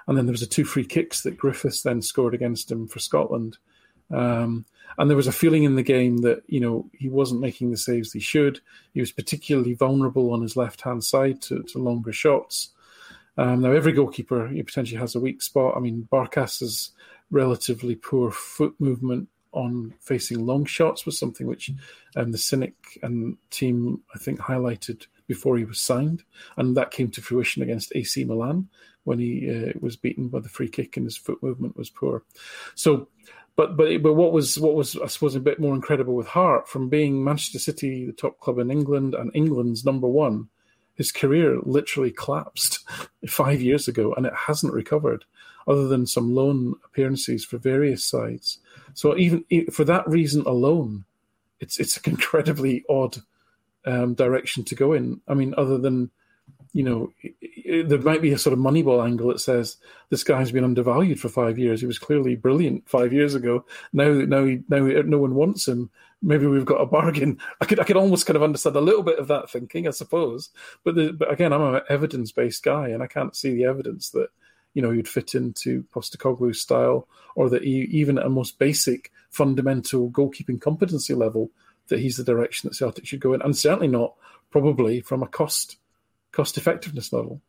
And 0.07 0.17
then 0.17 0.25
there 0.25 0.31
was 0.31 0.41
a 0.41 0.47
two 0.47 0.63
free 0.63 0.85
kicks 0.85 1.21
that 1.23 1.37
Griffiths 1.37 1.81
then 1.81 2.01
scored 2.01 2.33
against 2.33 2.71
him 2.71 2.87
for 2.87 2.99
Scotland. 2.99 3.57
Um, 4.09 4.65
and 4.97 5.09
there 5.09 5.17
was 5.17 5.27
a 5.27 5.33
feeling 5.33 5.63
in 5.63 5.75
the 5.75 5.83
game 5.83 6.17
that 6.19 6.43
you 6.47 6.61
know 6.61 6.89
he 6.93 7.09
wasn't 7.09 7.41
making 7.41 7.71
the 7.71 7.77
saves 7.77 8.13
he 8.13 8.19
should. 8.19 8.61
He 8.93 9.01
was 9.01 9.11
particularly 9.11 9.73
vulnerable 9.73 10.31
on 10.31 10.41
his 10.41 10.55
left 10.55 10.81
hand 10.81 11.03
side 11.03 11.41
to, 11.43 11.63
to 11.63 11.79
longer 11.79 12.13
shots. 12.13 12.69
Um, 13.37 13.61
now 13.61 13.71
every 13.71 13.91
goalkeeper 13.91 14.47
potentially 14.47 14.99
has 14.99 15.15
a 15.15 15.19
weak 15.19 15.41
spot. 15.41 15.75
I 15.75 15.79
mean, 15.79 16.07
Barkas' 16.11 16.91
relatively 17.29 17.95
poor 17.95 18.31
foot 18.31 18.73
movement 18.79 19.29
on 19.51 19.93
facing 20.01 20.45
long 20.45 20.65
shots 20.65 21.05
was 21.05 21.17
something 21.17 21.47
which 21.47 21.71
um, 22.15 22.31
the 22.31 22.37
Cynic 22.37 22.75
and 23.01 23.37
team, 23.49 24.01
I 24.13 24.19
think, 24.19 24.39
highlighted 24.39 25.05
before 25.27 25.57
he 25.57 25.65
was 25.65 25.79
signed, 25.79 26.23
and 26.57 26.77
that 26.77 26.91
came 26.91 27.09
to 27.11 27.21
fruition 27.21 27.61
against 27.61 27.91
AC 27.95 28.23
Milan 28.23 28.69
when 29.03 29.19
he 29.19 29.49
uh, 29.49 29.73
was 29.79 29.95
beaten 29.95 30.27
by 30.27 30.39
the 30.39 30.49
free 30.49 30.69
kick 30.69 30.97
and 30.97 31.05
his 31.05 31.17
foot 31.17 31.41
movement 31.41 31.77
was 31.77 31.89
poor. 31.89 32.23
So, 32.75 33.07
but 33.55 33.75
but 33.75 34.01
but 34.01 34.13
what 34.13 34.31
was 34.31 34.59
what 34.59 34.75
was 34.75 34.97
I 34.97 35.07
suppose 35.07 35.35
a 35.35 35.39
bit 35.39 35.59
more 35.59 35.75
incredible 35.75 36.15
with 36.15 36.27
Hart 36.27 36.67
from 36.67 36.89
being 36.89 37.23
Manchester 37.23 37.59
City, 37.59 38.05
the 38.05 38.13
top 38.13 38.39
club 38.39 38.59
in 38.59 38.69
England, 38.69 39.15
and 39.15 39.31
England's 39.33 39.85
number 39.85 40.07
one. 40.07 40.49
His 40.97 41.11
career 41.11 41.59
literally 41.63 42.11
collapsed 42.11 42.79
five 43.27 43.61
years 43.61 43.87
ago, 43.87 44.13
and 44.13 44.25
it 44.25 44.33
hasn't 44.35 44.73
recovered 44.73 45.25
other 45.67 45.87
than 45.87 46.07
some 46.07 46.33
loan 46.33 46.75
appearances 46.85 47.43
for 47.45 47.57
various 47.57 48.05
sides. 48.05 48.59
So 48.93 49.17
even 49.17 49.45
for 49.71 49.83
that 49.83 50.07
reason 50.07 50.43
alone, 50.45 51.05
it's 51.59 51.79
it's 51.79 51.97
an 51.97 52.03
incredibly 52.11 52.83
odd 52.89 53.17
um, 53.85 54.13
direction 54.13 54.63
to 54.65 54.75
go 54.75 54.93
in. 54.93 55.21
I 55.27 55.33
mean, 55.33 55.53
other 55.57 55.77
than 55.77 56.11
you 56.77 56.83
know, 56.83 57.11
there 57.87 57.97
might 57.97 58.21
be 58.21 58.33
a 58.33 58.37
sort 58.37 58.53
of 58.53 58.59
Moneyball 58.59 59.03
angle 59.03 59.29
that 59.29 59.39
says 59.39 59.77
this 60.11 60.23
guy's 60.23 60.51
been 60.51 60.63
undervalued 60.63 61.19
for 61.19 61.27
five 61.27 61.57
years. 61.57 61.81
He 61.81 61.87
was 61.87 61.97
clearly 61.97 62.35
brilliant 62.35 62.87
five 62.87 63.11
years 63.11 63.33
ago. 63.33 63.65
Now, 63.93 64.11
now, 64.11 64.45
he, 64.45 64.61
now 64.69 64.85
no 64.85 65.17
one 65.17 65.33
wants 65.33 65.67
him. 65.67 65.89
Maybe 66.21 66.45
we've 66.45 66.65
got 66.65 66.79
a 66.79 66.85
bargain. 66.85 67.39
I 67.59 67.65
could, 67.65 67.79
I 67.79 67.83
could 67.83 67.97
almost 67.97 68.27
kind 68.27 68.37
of 68.37 68.43
understand 68.43 68.75
a 68.75 68.81
little 68.81 69.01
bit 69.01 69.17
of 69.17 69.27
that 69.29 69.49
thinking, 69.49 69.87
I 69.87 69.89
suppose. 69.89 70.51
But, 70.83 70.93
the, 70.93 71.13
but 71.13 71.31
again, 71.31 71.51
I'm 71.51 71.63
an 71.63 71.81
evidence-based 71.89 72.61
guy, 72.61 72.89
and 72.89 73.01
I 73.01 73.07
can't 73.07 73.35
see 73.35 73.55
the 73.55 73.65
evidence 73.65 74.11
that 74.11 74.27
you 74.75 74.83
know 74.83 74.91
you'd 74.91 75.07
fit 75.07 75.33
into 75.33 75.83
Postecoglou's 75.91 76.61
style, 76.61 77.07
or 77.33 77.49
that 77.49 77.63
he, 77.63 77.87
even 77.89 78.19
at 78.19 78.27
a 78.27 78.29
most 78.29 78.59
basic, 78.59 79.11
fundamental 79.31 80.11
goalkeeping 80.11 80.61
competency 80.61 81.15
level, 81.15 81.49
that 81.87 81.97
he's 81.97 82.17
the 82.17 82.23
direction 82.23 82.69
that 82.69 82.75
Celtic 82.75 83.07
should 83.07 83.19
go 83.19 83.33
in, 83.33 83.41
and 83.41 83.57
certainly 83.57 83.87
not 83.87 84.13
probably 84.51 85.01
from 85.01 85.23
a 85.23 85.27
cost 85.27 85.77
cost 86.37 86.57
effectiveness 86.57 87.11
level. 87.11 87.41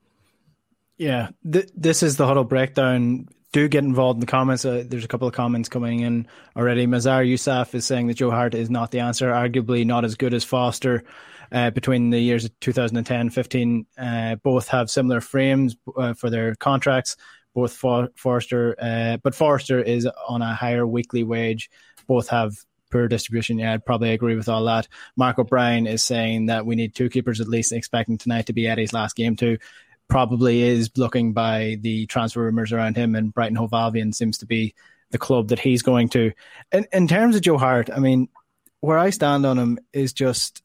Yeah, 0.96 1.28
th- 1.50 1.70
this 1.76 2.02
is 2.02 2.16
the 2.16 2.26
huddle 2.26 2.42
breakdown. 2.44 3.28
Do 3.52 3.68
get 3.68 3.84
involved 3.84 4.16
in 4.16 4.20
the 4.20 4.26
comments. 4.26 4.64
Uh, 4.64 4.82
there's 4.86 5.04
a 5.04 5.08
couple 5.08 5.28
of 5.28 5.34
comments 5.34 5.68
coming 5.68 6.00
in 6.00 6.26
already. 6.56 6.86
Mazar 6.86 7.24
Yousaf 7.26 7.74
is 7.74 7.84
saying 7.86 8.06
that 8.08 8.14
Joe 8.14 8.30
Hart 8.30 8.54
is 8.54 8.70
not 8.70 8.90
the 8.90 9.00
answer, 9.00 9.30
arguably 9.30 9.84
not 9.86 10.04
as 10.04 10.16
good 10.16 10.34
as 10.34 10.42
Forster. 10.42 11.04
Uh, 11.52 11.70
between 11.70 12.10
the 12.10 12.18
years 12.18 12.44
of 12.44 12.60
2010 12.60 13.30
15, 13.30 13.86
uh, 13.96 14.34
both 14.36 14.68
have 14.68 14.90
similar 14.90 15.20
frames 15.20 15.76
uh, 15.96 16.12
for 16.14 16.28
their 16.30 16.54
contracts. 16.56 17.16
Both 17.54 17.72
For- 17.74 18.10
Forster, 18.16 18.74
uh, 18.78 19.18
but 19.22 19.34
Forster 19.34 19.80
is 19.80 20.06
on 20.28 20.42
a 20.42 20.54
higher 20.54 20.86
weekly 20.86 21.24
wage. 21.24 21.70
Both 22.06 22.28
have 22.28 22.52
poor 22.90 23.08
distribution. 23.08 23.58
Yeah, 23.58 23.72
I'd 23.74 23.84
probably 23.84 24.12
agree 24.12 24.36
with 24.36 24.48
all 24.48 24.64
that. 24.64 24.88
Mark 25.16 25.38
O'Brien 25.38 25.86
is 25.86 26.02
saying 26.02 26.46
that 26.46 26.66
we 26.66 26.76
need 26.76 26.94
two 26.94 27.08
keepers 27.08 27.40
at 27.40 27.48
least, 27.48 27.72
expecting 27.72 28.18
tonight 28.18 28.46
to 28.46 28.52
be 28.52 28.66
Eddie's 28.66 28.92
last 28.92 29.16
game 29.16 29.36
too. 29.36 29.58
Probably 30.08 30.62
is 30.62 30.90
looking 30.96 31.32
by 31.32 31.78
the 31.80 32.06
transfer 32.06 32.42
rumors 32.42 32.72
around 32.72 32.96
him, 32.96 33.14
and 33.14 33.32
Brighton 33.32 33.56
Hove 33.56 33.74
Albion 33.74 34.12
seems 34.12 34.38
to 34.38 34.46
be 34.46 34.74
the 35.10 35.18
club 35.18 35.48
that 35.48 35.58
he's 35.58 35.82
going 35.82 36.08
to. 36.10 36.32
In, 36.72 36.86
in 36.92 37.08
terms 37.08 37.36
of 37.36 37.42
Joe 37.42 37.58
Hart, 37.58 37.90
I 37.94 37.98
mean, 37.98 38.28
where 38.80 38.98
I 38.98 39.10
stand 39.10 39.44
on 39.44 39.58
him 39.58 39.78
is 39.92 40.12
just, 40.12 40.62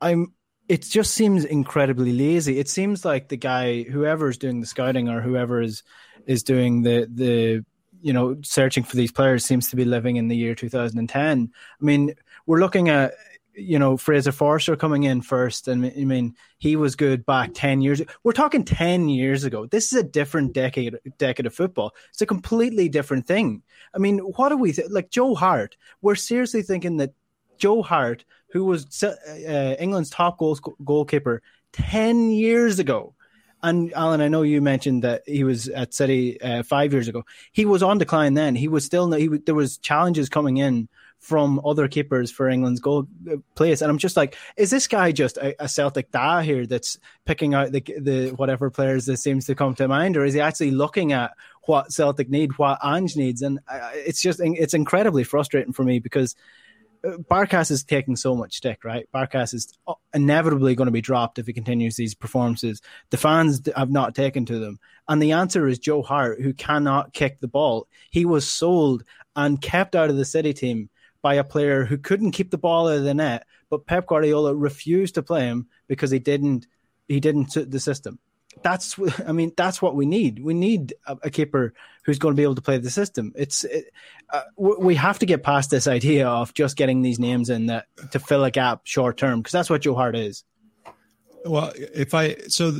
I'm. 0.00 0.32
It 0.68 0.82
just 0.82 1.14
seems 1.14 1.46
incredibly 1.46 2.12
lazy. 2.12 2.58
It 2.58 2.68
seems 2.68 3.02
like 3.02 3.28
the 3.28 3.38
guy, 3.38 3.84
whoever 3.84 4.28
is 4.28 4.36
doing 4.36 4.60
the 4.60 4.66
scouting 4.66 5.08
or 5.08 5.22
whoever 5.22 5.62
is 5.62 5.82
is 6.26 6.42
doing 6.42 6.82
the 6.82 7.08
the 7.10 7.64
you 8.02 8.12
know, 8.12 8.36
searching 8.42 8.84
for 8.84 8.96
these 8.96 9.12
players 9.12 9.44
seems 9.44 9.68
to 9.70 9.76
be 9.76 9.84
living 9.84 10.16
in 10.16 10.28
the 10.28 10.36
year 10.36 10.54
2010. 10.54 11.52
I 11.52 11.84
mean, 11.84 12.14
we're 12.46 12.60
looking 12.60 12.88
at, 12.88 13.14
you 13.54 13.78
know, 13.78 13.96
Fraser 13.96 14.32
Forster 14.32 14.76
coming 14.76 15.02
in 15.02 15.20
first. 15.20 15.68
And 15.68 15.84
I 15.84 16.04
mean, 16.04 16.34
he 16.58 16.76
was 16.76 16.96
good 16.96 17.26
back 17.26 17.50
10 17.54 17.80
years. 17.80 18.00
We're 18.22 18.32
talking 18.32 18.64
10 18.64 19.08
years 19.08 19.44
ago. 19.44 19.66
This 19.66 19.92
is 19.92 19.98
a 19.98 20.04
different 20.04 20.52
decade, 20.52 20.96
decade 21.18 21.46
of 21.46 21.54
football. 21.54 21.94
It's 22.10 22.22
a 22.22 22.26
completely 22.26 22.88
different 22.88 23.26
thing. 23.26 23.62
I 23.94 23.98
mean, 23.98 24.18
what 24.18 24.50
do 24.50 24.56
we 24.56 24.72
th- 24.72 24.90
like 24.90 25.10
Joe 25.10 25.34
Hart? 25.34 25.76
We're 26.02 26.14
seriously 26.14 26.62
thinking 26.62 26.98
that 26.98 27.14
Joe 27.58 27.82
Hart, 27.82 28.24
who 28.52 28.64
was 28.64 29.02
uh, 29.02 29.76
England's 29.78 30.10
top 30.10 30.38
goal, 30.38 30.56
goalkeeper 30.84 31.42
10 31.72 32.30
years 32.30 32.78
ago, 32.78 33.14
and 33.62 33.92
Alan, 33.92 34.20
I 34.20 34.28
know 34.28 34.42
you 34.42 34.60
mentioned 34.60 35.02
that 35.02 35.22
he 35.26 35.44
was 35.44 35.68
at 35.68 35.94
City 35.94 36.40
uh, 36.40 36.62
five 36.62 36.92
years 36.92 37.08
ago. 37.08 37.24
He 37.52 37.64
was 37.64 37.82
on 37.82 37.98
decline 37.98 38.34
then. 38.34 38.54
He 38.54 38.68
was 38.68 38.84
still 38.84 39.10
he 39.12 39.28
there 39.28 39.54
was 39.54 39.78
challenges 39.78 40.28
coming 40.28 40.58
in 40.58 40.88
from 41.18 41.60
other 41.64 41.88
keepers 41.88 42.30
for 42.30 42.48
England's 42.48 42.80
goal 42.80 43.08
uh, 43.30 43.36
place, 43.56 43.82
and 43.82 43.90
I'm 43.90 43.98
just 43.98 44.16
like, 44.16 44.36
is 44.56 44.70
this 44.70 44.86
guy 44.86 45.10
just 45.10 45.36
a, 45.36 45.64
a 45.64 45.68
Celtic 45.68 46.12
da 46.12 46.40
here 46.40 46.66
that's 46.66 46.98
picking 47.24 47.54
out 47.54 47.72
the 47.72 47.82
the 47.98 48.30
whatever 48.30 48.70
players 48.70 49.06
that 49.06 49.16
seems 49.16 49.46
to 49.46 49.54
come 49.54 49.74
to 49.74 49.88
mind, 49.88 50.16
or 50.16 50.24
is 50.24 50.34
he 50.34 50.40
actually 50.40 50.70
looking 50.70 51.12
at 51.12 51.32
what 51.64 51.92
Celtic 51.92 52.30
need, 52.30 52.58
what 52.58 52.78
Ange 52.84 53.16
needs, 53.16 53.42
and 53.42 53.58
it's 53.94 54.22
just 54.22 54.40
it's 54.40 54.74
incredibly 54.74 55.24
frustrating 55.24 55.72
for 55.72 55.84
me 55.84 55.98
because 55.98 56.36
Barkas 57.04 57.70
is 57.70 57.84
taking 57.84 58.16
so 58.16 58.34
much 58.34 58.56
stick, 58.56 58.84
right? 58.84 59.08
Barkas 59.14 59.54
is 59.54 59.72
inevitably 60.14 60.74
going 60.74 60.86
to 60.86 60.92
be 60.92 61.00
dropped 61.00 61.38
if 61.38 61.46
he 61.46 61.52
continues 61.52 61.96
these 61.96 62.14
performances. 62.14 62.80
The 63.10 63.16
fans 63.16 63.62
have 63.76 63.90
not 63.90 64.14
taken 64.14 64.44
to 64.46 64.58
them. 64.58 64.78
And 65.08 65.22
the 65.22 65.32
answer 65.32 65.66
is 65.66 65.78
Joe 65.78 66.02
Hart, 66.02 66.40
who 66.40 66.52
cannot 66.52 67.12
kick 67.12 67.40
the 67.40 67.48
ball. 67.48 67.88
He 68.10 68.24
was 68.24 68.48
sold 68.48 69.04
and 69.36 69.60
kept 69.60 69.94
out 69.94 70.10
of 70.10 70.16
the 70.16 70.24
City 70.24 70.52
team 70.52 70.90
by 71.22 71.34
a 71.34 71.44
player 71.44 71.84
who 71.84 71.98
couldn't 71.98 72.32
keep 72.32 72.50
the 72.50 72.58
ball 72.58 72.88
out 72.88 72.98
of 72.98 73.04
the 73.04 73.14
net, 73.14 73.46
but 73.70 73.86
Pep 73.86 74.06
Guardiola 74.06 74.54
refused 74.54 75.14
to 75.16 75.22
play 75.22 75.46
him 75.46 75.68
because 75.88 76.10
he 76.10 76.18
didn't 76.18 76.66
he 77.08 77.20
didn't 77.20 77.52
suit 77.52 77.70
the 77.70 77.80
system. 77.80 78.18
That's 78.62 78.98
I 79.26 79.32
mean 79.32 79.52
that's 79.56 79.80
what 79.80 79.94
we 79.94 80.06
need. 80.06 80.42
We 80.42 80.54
need 80.54 80.94
a, 81.06 81.16
a 81.24 81.30
keeper 81.30 81.74
who's 82.04 82.18
going 82.18 82.34
to 82.34 82.36
be 82.36 82.42
able 82.42 82.54
to 82.56 82.62
play 82.62 82.78
the 82.78 82.90
system. 82.90 83.32
It's 83.36 83.64
it, 83.64 83.92
uh, 84.30 84.42
we 84.56 84.94
have 84.94 85.18
to 85.20 85.26
get 85.26 85.42
past 85.42 85.70
this 85.70 85.86
idea 85.86 86.28
of 86.28 86.54
just 86.54 86.76
getting 86.76 87.02
these 87.02 87.18
names 87.18 87.50
in 87.50 87.66
that 87.66 87.86
to 88.12 88.18
fill 88.18 88.44
a 88.44 88.50
gap 88.50 88.82
short 88.84 89.16
term 89.16 89.40
because 89.40 89.52
that's 89.52 89.70
what 89.70 89.82
Joe 89.82 89.94
Hart 89.94 90.16
is. 90.16 90.44
Well, 91.44 91.72
if 91.76 92.14
I 92.14 92.36
so 92.48 92.72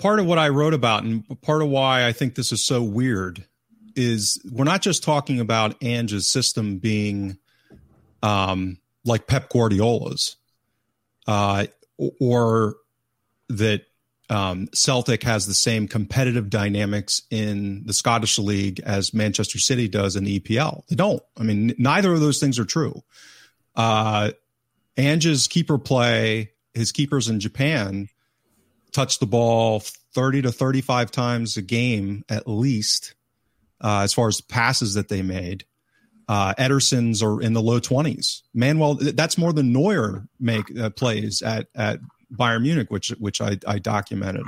part 0.00 0.18
of 0.18 0.26
what 0.26 0.38
I 0.38 0.48
wrote 0.48 0.74
about 0.74 1.04
and 1.04 1.24
part 1.42 1.62
of 1.62 1.68
why 1.68 2.06
I 2.06 2.12
think 2.12 2.34
this 2.34 2.52
is 2.52 2.64
so 2.64 2.82
weird 2.82 3.44
is 3.96 4.40
we're 4.50 4.64
not 4.64 4.82
just 4.82 5.02
talking 5.02 5.40
about 5.40 5.82
Ange's 5.82 6.28
system 6.28 6.78
being 6.78 7.38
um, 8.22 8.78
like 9.04 9.26
Pep 9.26 9.48
Guardiola's, 9.48 10.36
uh, 11.26 11.66
or 12.20 12.76
that 13.48 13.82
um, 14.30 14.68
Celtic 14.72 15.24
has 15.24 15.46
the 15.46 15.54
same 15.54 15.88
competitive 15.88 16.48
dynamics 16.48 17.22
in 17.30 17.84
the 17.84 17.92
Scottish 17.92 18.38
League 18.38 18.80
as 18.86 19.12
Manchester 19.12 19.58
City 19.58 19.88
does 19.88 20.14
in 20.14 20.22
the 20.22 20.38
EPL. 20.38 20.86
They 20.86 20.94
don't. 20.94 21.22
I 21.36 21.42
mean, 21.42 21.74
neither 21.78 22.12
of 22.12 22.20
those 22.20 22.38
things 22.38 22.58
are 22.58 22.64
true. 22.64 23.02
Uh, 23.74 24.30
Ange's 24.96 25.48
keeper 25.48 25.78
play, 25.78 26.52
his 26.74 26.92
keepers 26.92 27.28
in 27.28 27.40
Japan 27.40 28.08
touch 28.92 29.18
the 29.18 29.26
ball 29.26 29.80
30 30.14 30.42
to 30.42 30.52
35 30.52 31.10
times 31.10 31.56
a 31.56 31.62
game 31.62 32.24
at 32.28 32.48
least, 32.48 33.14
uh, 33.80 34.00
as 34.02 34.12
far 34.12 34.28
as 34.28 34.40
passes 34.40 34.94
that 34.94 35.08
they 35.08 35.22
made. 35.22 35.64
Uh, 36.28 36.54
Ederson's 36.54 37.20
are 37.24 37.40
in 37.42 37.52
the 37.52 37.62
low 37.62 37.80
20s. 37.80 38.42
Manuel, 38.54 38.94
that's 38.94 39.36
more 39.36 39.52
than 39.52 39.72
Neuer 39.72 40.28
make 40.38 40.78
uh, 40.78 40.90
plays 40.90 41.42
at 41.42 41.66
at 41.74 41.98
Bayern 42.32 42.62
Munich, 42.62 42.90
which 42.90 43.08
which 43.18 43.40
I, 43.40 43.58
I 43.66 43.78
documented. 43.78 44.46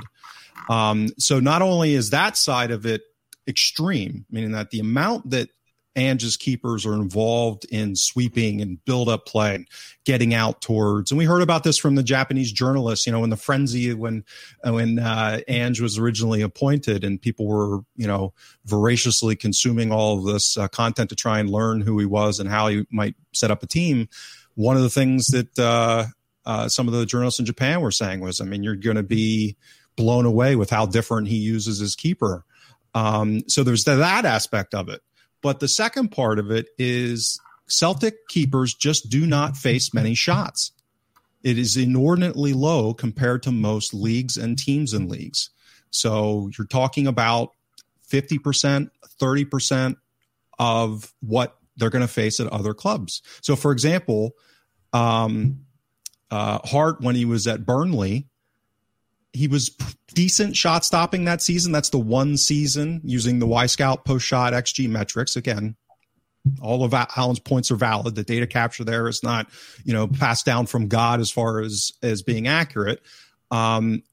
Um, 0.69 1.09
so 1.17 1.39
not 1.39 1.61
only 1.61 1.93
is 1.93 2.11
that 2.11 2.37
side 2.37 2.71
of 2.71 2.85
it 2.85 3.01
extreme, 3.47 4.25
meaning 4.29 4.51
that 4.51 4.71
the 4.71 4.79
amount 4.79 5.31
that 5.31 5.49
Ange's 5.95 6.37
keepers 6.37 6.85
are 6.85 6.93
involved 6.93 7.65
in 7.65 7.95
sweeping 7.95 8.61
and 8.61 8.83
build 8.83 9.09
up 9.09 9.25
play 9.27 9.65
getting 10.05 10.33
out 10.33 10.61
towards. 10.61 11.11
And 11.11 11.17
we 11.17 11.25
heard 11.25 11.41
about 11.41 11.63
this 11.63 11.77
from 11.77 11.95
the 11.95 12.03
Japanese 12.03 12.51
journalists, 12.51 13.05
you 13.05 13.11
know, 13.11 13.23
in 13.23 13.29
the 13.29 13.37
frenzy 13.37 13.93
when, 13.93 14.23
when, 14.63 14.99
uh, 14.99 15.41
Ange 15.47 15.81
was 15.81 15.99
originally 15.99 16.41
appointed 16.41 17.03
and 17.03 17.21
people 17.21 17.45
were, 17.45 17.81
you 17.95 18.07
know, 18.07 18.33
voraciously 18.65 19.35
consuming 19.35 19.91
all 19.91 20.17
of 20.17 20.25
this 20.25 20.57
uh, 20.57 20.67
content 20.67 21.09
to 21.09 21.15
try 21.15 21.39
and 21.39 21.49
learn 21.49 21.81
who 21.81 21.99
he 21.99 22.05
was 22.05 22.39
and 22.39 22.49
how 22.49 22.67
he 22.67 22.87
might 22.89 23.15
set 23.33 23.51
up 23.51 23.61
a 23.61 23.67
team. 23.67 24.09
One 24.55 24.75
of 24.75 24.83
the 24.83 24.89
things 24.89 25.27
that, 25.27 25.59
uh, 25.59 26.05
uh, 26.45 26.67
some 26.67 26.87
of 26.87 26.93
the 26.93 27.05
journalists 27.05 27.39
in 27.39 27.45
Japan 27.45 27.81
were 27.81 27.91
saying 27.91 28.19
was, 28.19 28.41
I 28.41 28.45
mean, 28.45 28.63
you're 28.63 28.75
going 28.75 28.97
to 28.97 29.03
be 29.03 29.57
blown 29.95 30.25
away 30.25 30.55
with 30.55 30.69
how 30.69 30.85
different 30.85 31.27
he 31.27 31.37
uses 31.37 31.79
his 31.79 31.95
keeper. 31.95 32.45
Um, 32.93 33.47
so 33.47 33.63
there's 33.63 33.85
that 33.85 34.25
aspect 34.25 34.73
of 34.73 34.89
it. 34.89 35.01
But 35.41 35.59
the 35.59 35.67
second 35.67 36.09
part 36.09 36.39
of 36.39 36.51
it 36.51 36.67
is 36.77 37.39
Celtic 37.67 38.27
keepers 38.27 38.73
just 38.73 39.09
do 39.09 39.25
not 39.25 39.57
face 39.57 39.93
many 39.93 40.15
shots. 40.15 40.71
It 41.43 41.57
is 41.57 41.75
inordinately 41.75 42.53
low 42.53 42.93
compared 42.93 43.43
to 43.43 43.51
most 43.51 43.93
leagues 43.93 44.37
and 44.37 44.57
teams 44.57 44.93
in 44.93 45.09
leagues. 45.09 45.49
So 45.89 46.49
you're 46.57 46.67
talking 46.67 47.05
about 47.07 47.51
50%, 48.09 48.89
30% 49.19 49.95
of 50.59 51.13
what 51.19 51.57
they're 51.75 51.89
going 51.89 52.01
to 52.01 52.07
face 52.07 52.39
at 52.39 52.47
other 52.47 52.73
clubs. 52.73 53.21
So, 53.41 53.55
for 53.55 53.71
example, 53.71 54.35
um, 54.93 55.62
uh, 56.31 56.59
Hart, 56.63 57.01
when 57.01 57.15
he 57.15 57.25
was 57.25 57.47
at 57.47 57.65
Burnley, 57.65 58.27
he 59.33 59.47
was 59.47 59.69
decent 60.13 60.55
shot 60.55 60.85
stopping 60.85 61.25
that 61.25 61.41
season. 61.41 61.71
That's 61.71 61.89
the 61.89 61.99
one 61.99 62.37
season 62.37 63.01
using 63.03 63.39
the 63.39 63.47
Y 63.47 63.65
Wyscout 63.65 64.05
post 64.05 64.25
shot 64.25 64.53
XG 64.53 64.87
metrics. 64.89 65.35
Again, 65.35 65.75
all 66.61 66.83
of 66.83 66.93
Alan's 66.93 67.39
points 67.39 67.71
are 67.71 67.75
valid. 67.75 68.15
The 68.15 68.23
data 68.23 68.45
capture 68.45 68.83
there 68.83 69.07
is 69.07 69.23
not, 69.23 69.47
you 69.83 69.93
know, 69.93 70.07
passed 70.07 70.45
down 70.45 70.65
from 70.65 70.87
God 70.87 71.19
as 71.19 71.31
far 71.31 71.61
as 71.61 71.93
as 72.03 72.21
being 72.21 72.47
accurate. 72.47 73.01
Um, 73.49 74.03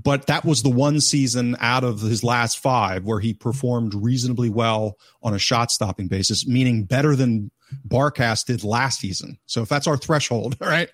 but 0.00 0.26
that 0.28 0.44
was 0.44 0.62
the 0.62 0.70
one 0.70 1.00
season 1.00 1.56
out 1.60 1.82
of 1.82 2.00
his 2.00 2.22
last 2.22 2.58
five 2.58 3.04
where 3.04 3.18
he 3.18 3.34
performed 3.34 3.94
reasonably 3.94 4.48
well 4.48 4.96
on 5.22 5.34
a 5.34 5.38
shot 5.38 5.72
stopping 5.72 6.06
basis, 6.06 6.46
meaning 6.46 6.84
better 6.84 7.16
than 7.16 7.50
Barkas 7.86 8.46
did 8.46 8.62
last 8.64 9.00
season. 9.00 9.38
So 9.46 9.62
if 9.62 9.68
that's 9.68 9.86
our 9.86 9.96
threshold, 9.96 10.56
right? 10.60 10.88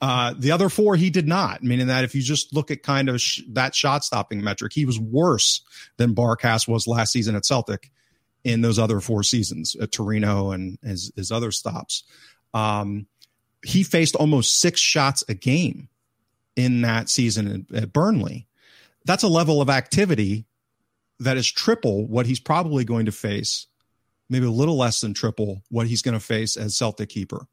Uh, 0.00 0.34
the 0.38 0.52
other 0.52 0.68
four, 0.68 0.96
he 0.96 1.10
did 1.10 1.26
not, 1.26 1.62
meaning 1.62 1.86
that 1.86 2.04
if 2.04 2.14
you 2.14 2.22
just 2.22 2.54
look 2.54 2.70
at 2.70 2.82
kind 2.82 3.08
of 3.08 3.20
sh- 3.20 3.40
that 3.52 3.74
shot 3.74 4.04
stopping 4.04 4.44
metric, 4.44 4.72
he 4.74 4.84
was 4.84 5.00
worse 5.00 5.62
than 5.96 6.14
Barkas 6.14 6.68
was 6.68 6.86
last 6.86 7.12
season 7.12 7.34
at 7.36 7.46
Celtic 7.46 7.90
in 8.44 8.60
those 8.60 8.78
other 8.78 9.00
four 9.00 9.22
seasons 9.22 9.74
at 9.76 9.92
Torino 9.92 10.50
and 10.50 10.78
his, 10.82 11.12
his 11.16 11.32
other 11.32 11.50
stops. 11.50 12.04
Um, 12.52 13.06
he 13.64 13.82
faced 13.82 14.16
almost 14.16 14.60
six 14.60 14.80
shots 14.80 15.24
a 15.28 15.34
game 15.34 15.88
in 16.56 16.82
that 16.82 17.08
season 17.08 17.66
at, 17.72 17.82
at 17.82 17.92
Burnley. 17.92 18.46
That's 19.04 19.22
a 19.22 19.28
level 19.28 19.60
of 19.60 19.70
activity 19.70 20.46
that 21.18 21.36
is 21.36 21.50
triple 21.50 22.06
what 22.06 22.26
he's 22.26 22.40
probably 22.40 22.84
going 22.84 23.06
to 23.06 23.12
face 23.12 23.66
maybe 24.30 24.46
a 24.46 24.50
little 24.50 24.78
less 24.78 25.00
than 25.02 25.12
triple 25.12 25.62
what 25.68 25.88
he's 25.88 26.00
going 26.00 26.14
to 26.14 26.24
face 26.24 26.56
as 26.56 26.78
Celtic 26.78 27.10
keeper. 27.10 27.46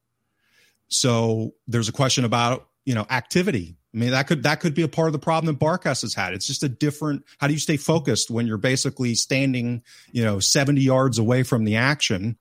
So 0.88 1.56
there's 1.68 1.90
a 1.90 1.94
question 1.94 2.24
about 2.24 2.68
you 2.86 2.94
know 2.94 3.06
activity. 3.10 3.76
I 3.94 3.98
mean 3.98 4.12
that 4.12 4.28
could 4.28 4.44
that 4.44 4.62
could 4.62 4.76
be 4.76 4.84
a 4.84 4.88
part 4.88 5.08
of 5.08 5.14
the 5.14 5.20
problem 5.20 5.54
that 5.54 5.60
Barkas 5.60 6.04
has 6.04 6.14
had. 6.14 6.34
It's 6.34 6.48
just 6.48 6.64
a 6.64 6.70
different. 6.70 7.26
How 7.40 7.48
do 7.48 7.54
you 7.54 7.60
stay 7.60 7.76
focused 7.76 8.30
when 8.30 8.48
you're 8.48 8.58
basically 8.58 9.16
standing 9.16 9.84
you 10.12 10.24
know 10.24 10.40
70 10.40 10.80
yards 10.80 11.18
away 11.18 11.44
from 11.44 11.66
the 11.66 11.76
action, 11.76 12.38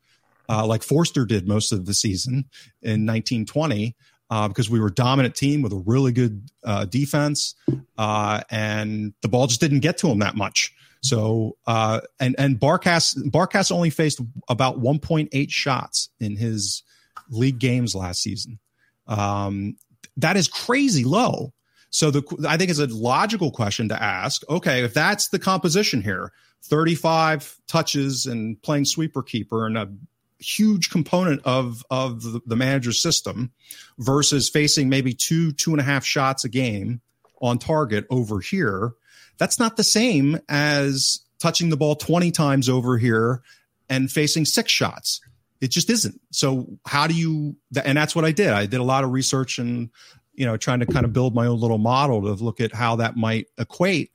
uh, 0.49 0.64
like 0.64 0.85
Forster 0.85 1.25
did 1.25 1.49
most 1.49 1.73
of 1.73 1.87
the 1.87 1.95
season 1.95 2.45
in 2.83 3.07
1920. 3.07 3.97
Uh, 4.29 4.49
because 4.49 4.69
we 4.69 4.81
were 4.81 4.89
a 4.89 4.95
dominant 4.95 5.37
team 5.37 5.62
with 5.62 5.73
a 5.73 5.83
really 5.87 6.11
good 6.11 6.51
uh, 6.65 6.85
defense, 6.85 7.55
uh, 7.97 8.41
and 8.51 9.15
the 9.23 9.29
ball 9.29 9.47
just 9.47 9.61
didn't 9.61 9.81
get 9.81 9.99
to 9.99 10.09
him 10.09 10.19
that 10.19 10.35
much. 10.35 10.73
So 11.03 11.57
uh, 11.67 12.01
and 12.19 12.35
and 12.39 12.59
Barkas 12.59 13.17
Barkas 13.31 13.71
only 13.71 13.91
faced 13.91 14.21
about 14.49 14.81
1.8 14.81 15.51
shots 15.51 16.09
in 16.19 16.37
his 16.37 16.83
league 17.31 17.59
games 17.59 17.95
last 17.95 18.23
season. 18.23 18.59
Um, 19.07 19.77
that 20.17 20.37
is 20.37 20.49
crazy 20.49 21.05
low. 21.05 21.53
So 21.91 22.11
the 22.11 22.47
I 22.49 22.57
think 22.57 22.71
it's 22.71 22.81
a 22.81 22.87
logical 22.87 23.51
question 23.51 23.89
to 23.91 24.03
ask. 24.03 24.43
Okay, 24.51 24.83
if 24.83 24.93
that's 24.93 25.29
the 25.29 25.39
composition 25.39 26.03
here, 26.03 26.33
35 26.65 27.59
touches 27.69 28.27
and 28.27 28.61
playing 28.62 28.87
sweeper 28.87 29.23
keeper 29.23 29.67
and 29.67 29.79
a 29.79 29.89
huge 30.38 30.90
component 30.90 31.40
of 31.44 31.83
of 31.90 32.22
the, 32.46 32.57
manager's 32.57 33.01
system 33.01 33.53
versus 33.99 34.49
facing 34.49 34.88
maybe 34.88 35.14
two 35.14 35.53
two 35.53 35.70
and 35.70 35.81
a 35.81 35.85
half 35.85 36.05
shots 36.05 36.44
a 36.44 36.49
game 36.49 37.01
on 37.40 37.59
target 37.59 38.07
over 38.11 38.40
here 38.40 38.92
that's 39.38 39.59
not 39.59 39.77
the 39.77 39.85
same 39.85 40.38
as 40.49 41.20
touching 41.38 41.68
the 41.68 41.77
ball 41.77 41.96
20 41.96 42.31
times 42.31 42.68
over 42.68 42.99
here 42.99 43.42
and 43.88 44.11
facing 44.11 44.44
six 44.44 44.72
shots. 44.72 45.20
It 45.61 45.70
just 45.70 45.90
isn't. 45.90 46.20
So 46.33 46.66
how 46.87 47.07
do 47.07 47.14
you, 47.14 47.57
and 47.85 47.96
that's 47.96 48.14
what 48.14 48.25
I 48.25 48.33
did. 48.33 48.51
I 48.51 48.66
did 48.66 48.81
a 48.81 48.85
lot 48.85 49.05
of 49.05 49.11
research 49.11 49.59
and, 49.59 49.90
you 50.35 50.44
know, 50.44 50.57
trying 50.57 50.81
to 50.81 50.87
kind 50.87 51.05
of 51.05 51.12
build 51.12 51.35
my 51.35 51.46
own 51.46 51.61
little 51.61 51.79
model 51.79 52.22
to 52.22 52.44
look 52.44 52.61
at 52.61 52.75
how 52.75 52.96
that 52.96 53.16
might 53.16 53.46
equate. 53.59 54.12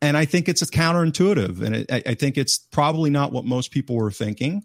And 0.00 0.16
I 0.16 0.24
think 0.24 0.48
it's 0.48 0.62
counterintuitive. 0.64 1.62
And 1.62 1.76
it, 1.76 2.06
I 2.06 2.14
think 2.14 2.36
it's 2.36 2.58
probably 2.58 3.10
not 3.10 3.32
what 3.32 3.44
most 3.44 3.70
people 3.70 3.96
were 3.96 4.10
thinking 4.10 4.64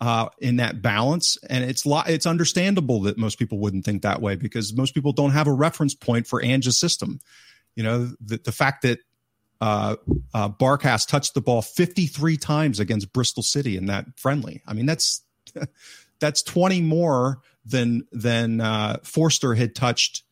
uh, 0.00 0.28
in 0.38 0.56
that 0.56 0.82
balance. 0.82 1.38
And 1.48 1.64
it's 1.64 1.86
lo- 1.86 2.02
it's 2.06 2.26
understandable 2.26 3.02
that 3.02 3.18
most 3.18 3.38
people 3.38 3.58
wouldn't 3.58 3.84
think 3.84 4.02
that 4.02 4.20
way 4.20 4.36
because 4.36 4.74
most 4.74 4.94
people 4.94 5.12
don't 5.12 5.30
have 5.30 5.46
a 5.46 5.52
reference 5.52 5.94
point 5.94 6.26
for 6.26 6.42
Ange's 6.42 6.78
system. 6.78 7.20
You 7.74 7.82
know, 7.82 8.10
the, 8.20 8.38
the 8.38 8.52
fact 8.52 8.82
that 8.82 9.00
uh, 9.60 9.96
uh, 10.34 10.48
Barkas 10.50 11.06
touched 11.06 11.34
the 11.34 11.40
ball 11.40 11.62
53 11.62 12.36
times 12.36 12.80
against 12.80 13.12
Bristol 13.12 13.42
City 13.42 13.76
in 13.76 13.86
that 13.86 14.06
friendly. 14.16 14.62
I 14.66 14.74
mean, 14.74 14.86
that's 14.86 15.22
that's 16.20 16.42
20 16.42 16.82
more 16.82 17.40
than 17.64 18.06
than 18.12 18.60
uh, 18.60 18.98
Forster 19.02 19.54
had 19.54 19.74
touched 19.74 20.22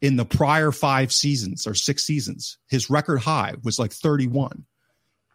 in 0.00 0.16
the 0.16 0.24
prior 0.24 0.70
five 0.70 1.12
seasons 1.12 1.66
or 1.66 1.74
six 1.74 2.04
seasons. 2.04 2.58
His 2.68 2.90
record 2.90 3.18
high 3.20 3.54
was 3.62 3.78
like 3.78 3.92
31, 3.92 4.66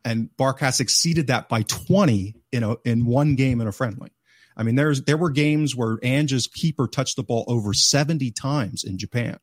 and 0.05 0.29
Barkas 0.38 0.79
exceeded 0.79 1.27
that 1.27 1.49
by 1.49 1.63
20 1.63 2.35
in 2.51 2.63
a 2.63 2.75
in 2.85 3.05
one 3.05 3.35
game 3.35 3.62
in 3.62 3.67
a 3.67 3.71
friendly. 3.71 4.12
I 4.57 4.63
mean, 4.63 4.75
there's 4.75 5.03
there 5.03 5.17
were 5.17 5.29
games 5.29 5.75
where 5.75 5.99
Ange's 6.03 6.47
keeper 6.47 6.88
touched 6.88 7.15
the 7.15 7.23
ball 7.23 7.45
over 7.47 7.73
70 7.73 8.31
times 8.31 8.83
in 8.83 8.97
Japan 8.97 9.39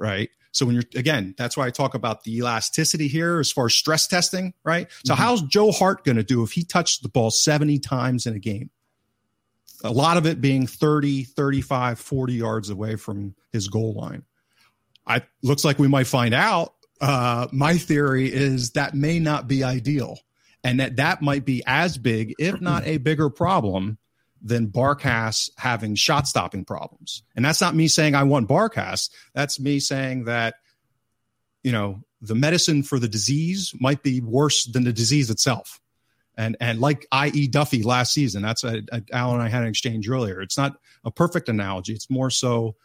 right? 0.00 0.30
So 0.52 0.66
when 0.66 0.74
you're 0.74 0.84
again, 0.96 1.34
that's 1.38 1.56
why 1.56 1.66
I 1.66 1.70
talk 1.70 1.94
about 1.94 2.24
the 2.24 2.38
elasticity 2.38 3.06
here 3.06 3.38
as 3.38 3.52
far 3.52 3.66
as 3.66 3.74
stress 3.74 4.08
testing, 4.08 4.54
right? 4.64 4.88
So 5.04 5.12
mm-hmm. 5.12 5.22
how's 5.22 5.42
Joe 5.42 5.70
Hart 5.70 6.04
going 6.04 6.16
to 6.16 6.24
do 6.24 6.42
if 6.42 6.50
he 6.50 6.64
touched 6.64 7.04
the 7.04 7.08
ball 7.08 7.30
70 7.30 7.78
times 7.78 8.26
in 8.26 8.34
a 8.34 8.40
game? 8.40 8.70
A 9.84 9.92
lot 9.92 10.16
of 10.16 10.26
it 10.26 10.40
being 10.40 10.66
30, 10.66 11.24
35, 11.24 11.98
40 11.98 12.32
yards 12.32 12.70
away 12.70 12.96
from 12.96 13.34
his 13.52 13.68
goal 13.68 13.94
line. 13.94 14.24
I 15.06 15.22
looks 15.42 15.64
like 15.64 15.78
we 15.78 15.88
might 15.88 16.06
find 16.06 16.34
out. 16.34 16.74
Uh, 17.00 17.48
my 17.50 17.78
theory 17.78 18.32
is 18.32 18.72
that 18.72 18.94
may 18.94 19.18
not 19.18 19.48
be 19.48 19.64
ideal, 19.64 20.18
and 20.62 20.80
that 20.80 20.96
that 20.96 21.22
might 21.22 21.44
be 21.44 21.62
as 21.66 21.96
big, 21.96 22.34
if 22.38 22.60
not 22.60 22.86
a 22.86 22.98
bigger 22.98 23.30
problem 23.30 23.98
than 24.42 24.68
Barkas 24.68 25.50
having 25.56 25.94
shot 25.94 26.26
stopping 26.26 26.64
problems. 26.64 27.22
And 27.36 27.44
that's 27.44 27.60
not 27.60 27.74
me 27.74 27.88
saying 27.88 28.14
I 28.14 28.24
want 28.24 28.48
Barkas. 28.48 29.10
That's 29.34 29.60
me 29.60 29.80
saying 29.80 30.24
that, 30.24 30.54
you 31.62 31.72
know, 31.72 32.02
the 32.22 32.34
medicine 32.34 32.82
for 32.82 32.98
the 32.98 33.08
disease 33.08 33.74
might 33.78 34.02
be 34.02 34.20
worse 34.20 34.64
than 34.64 34.84
the 34.84 34.92
disease 34.92 35.30
itself. 35.30 35.80
And, 36.36 36.56
and 36.60 36.80
like 36.80 37.06
I.E. 37.12 37.48
Duffy 37.48 37.82
last 37.82 38.14
season, 38.14 38.42
that's 38.42 38.64
a, 38.64 38.82
a, 38.92 39.02
Alan 39.12 39.34
and 39.34 39.42
I 39.42 39.48
had 39.48 39.62
an 39.62 39.68
exchange 39.68 40.08
earlier. 40.08 40.40
It's 40.40 40.56
not 40.56 40.76
a 41.04 41.10
perfect 41.10 41.48
analogy. 41.48 41.92
It's 41.92 42.08
more 42.08 42.30
so, 42.30 42.76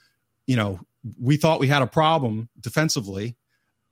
you 0.46 0.58
know, 0.58 0.80
we 1.22 1.38
thought 1.38 1.60
we 1.60 1.68
had 1.68 1.82
a 1.82 1.88
problem 1.88 2.50
defensively 2.60 3.38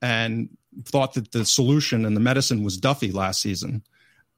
and 0.04 0.50
thought 0.86 1.16
that 1.16 1.32
the 1.32 1.46
solution 1.46 2.06
and 2.06 2.16
the 2.16 2.22
medicine 2.22 2.64
was 2.64 2.78
Duffy 2.78 3.12
last 3.12 3.42
season. 3.42 3.82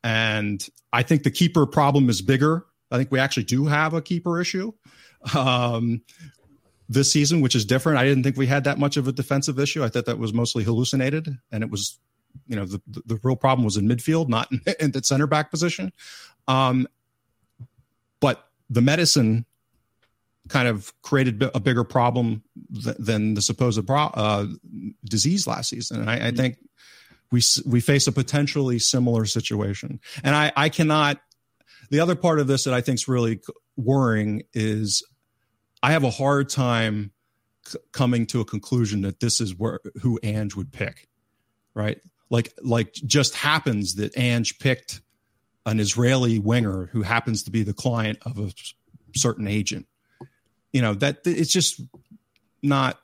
And 0.02 0.66
I 0.94 1.04
think 1.04 1.24
the 1.24 1.32
keeper 1.32 1.66
problem 1.66 2.10
is 2.10 2.22
bigger 2.22 2.66
I 2.92 2.98
think 2.98 3.12
we 3.12 3.20
actually 3.20 3.44
do 3.44 3.66
have 3.66 3.94
a 3.94 4.02
keeper 4.02 4.40
issue 4.40 4.72
um, 5.36 6.02
this 6.88 7.12
season, 7.12 7.42
which 7.42 7.56
is 7.56 7.66
different. 7.66 7.98
I 7.98 8.06
didn't 8.06 8.24
think 8.24 8.38
we 8.38 8.48
had 8.48 8.66
that 8.66 8.78
much 8.78 8.98
of 8.98 9.08
a 9.08 9.12
defensive 9.12 9.60
issue. 9.60 9.84
I 9.84 9.90
thought 9.90 10.06
that 10.06 10.20
was 10.20 10.34
mostly 10.34 10.64
hallucinated, 10.64 11.28
and 11.52 11.64
it 11.64 11.70
was, 11.70 12.00
you 12.48 12.56
know, 12.56 12.66
the, 12.66 12.82
the, 13.06 13.20
real 13.24 13.36
problem 13.36 13.66
was 13.66 13.78
in 13.78 13.88
midfield, 13.88 14.30
not 14.30 14.52
in, 14.52 14.62
in 14.80 14.92
the 14.92 15.04
center 15.04 15.28
back 15.28 15.50
position. 15.50 15.92
Um, 16.48 16.88
but 18.20 18.48
the 18.70 18.82
medicine 18.82 19.46
kind 20.48 20.68
of 20.68 20.94
created 21.02 21.44
a 21.54 21.60
bigger 21.60 21.84
problem 21.84 22.44
th- 22.84 22.96
than 22.98 23.34
the 23.34 23.42
supposed 23.42 23.86
pro- 23.86 24.12
uh, 24.14 24.48
disease 25.04 25.48
last 25.48 25.70
season, 25.70 26.02
and 26.02 26.10
I, 26.10 26.28
I 26.28 26.32
think 26.32 26.58
we 27.32 27.42
we 27.66 27.80
face 27.80 28.08
a 28.08 28.12
potentially 28.12 28.80
similar 28.80 29.26
situation. 29.26 30.00
And 30.24 30.36
I, 30.36 30.52
I 30.56 30.70
cannot 30.70 31.20
the 31.90 32.00
other 32.00 32.16
part 32.16 32.40
of 32.40 32.48
this 32.48 32.64
that 32.64 32.74
I 32.74 32.82
think 32.82 33.00
is 33.00 33.08
really 33.08 33.42
worrying 33.76 34.44
is 34.54 35.04
I 35.84 35.92
have 35.92 36.04
a 36.04 36.10
hard 36.10 36.50
time 36.50 37.12
c- 37.66 37.78
coming 37.92 38.26
to 38.28 38.42
a 38.42 38.46
conclusion 38.46 39.02
that 39.02 39.20
this 39.20 39.42
is 39.42 39.56
where 39.56 39.80
who 40.02 40.20
Ange 40.24 40.56
would 40.56 40.72
pick, 40.72 41.08
right? 41.74 42.00
Like 42.30 42.54
like 42.62 42.94
just 42.94 43.36
happens 43.36 43.96
that 43.96 44.18
Ange 44.18 44.60
picked 44.60 45.02
an 45.66 45.80
Israeli 45.80 46.40
winger 46.40 46.90
who 46.92 47.02
happens 47.02 47.44
to 47.44 47.52
be 47.52 47.64
the 47.64 47.74
client 47.74 48.20
of 48.24 48.40
a 48.40 48.52
certain 49.16 49.48
agent. 49.48 49.88
You 50.76 50.82
know 50.82 50.94
that 50.96 51.20
it's 51.24 51.54
just 51.54 51.80
not 52.62 53.00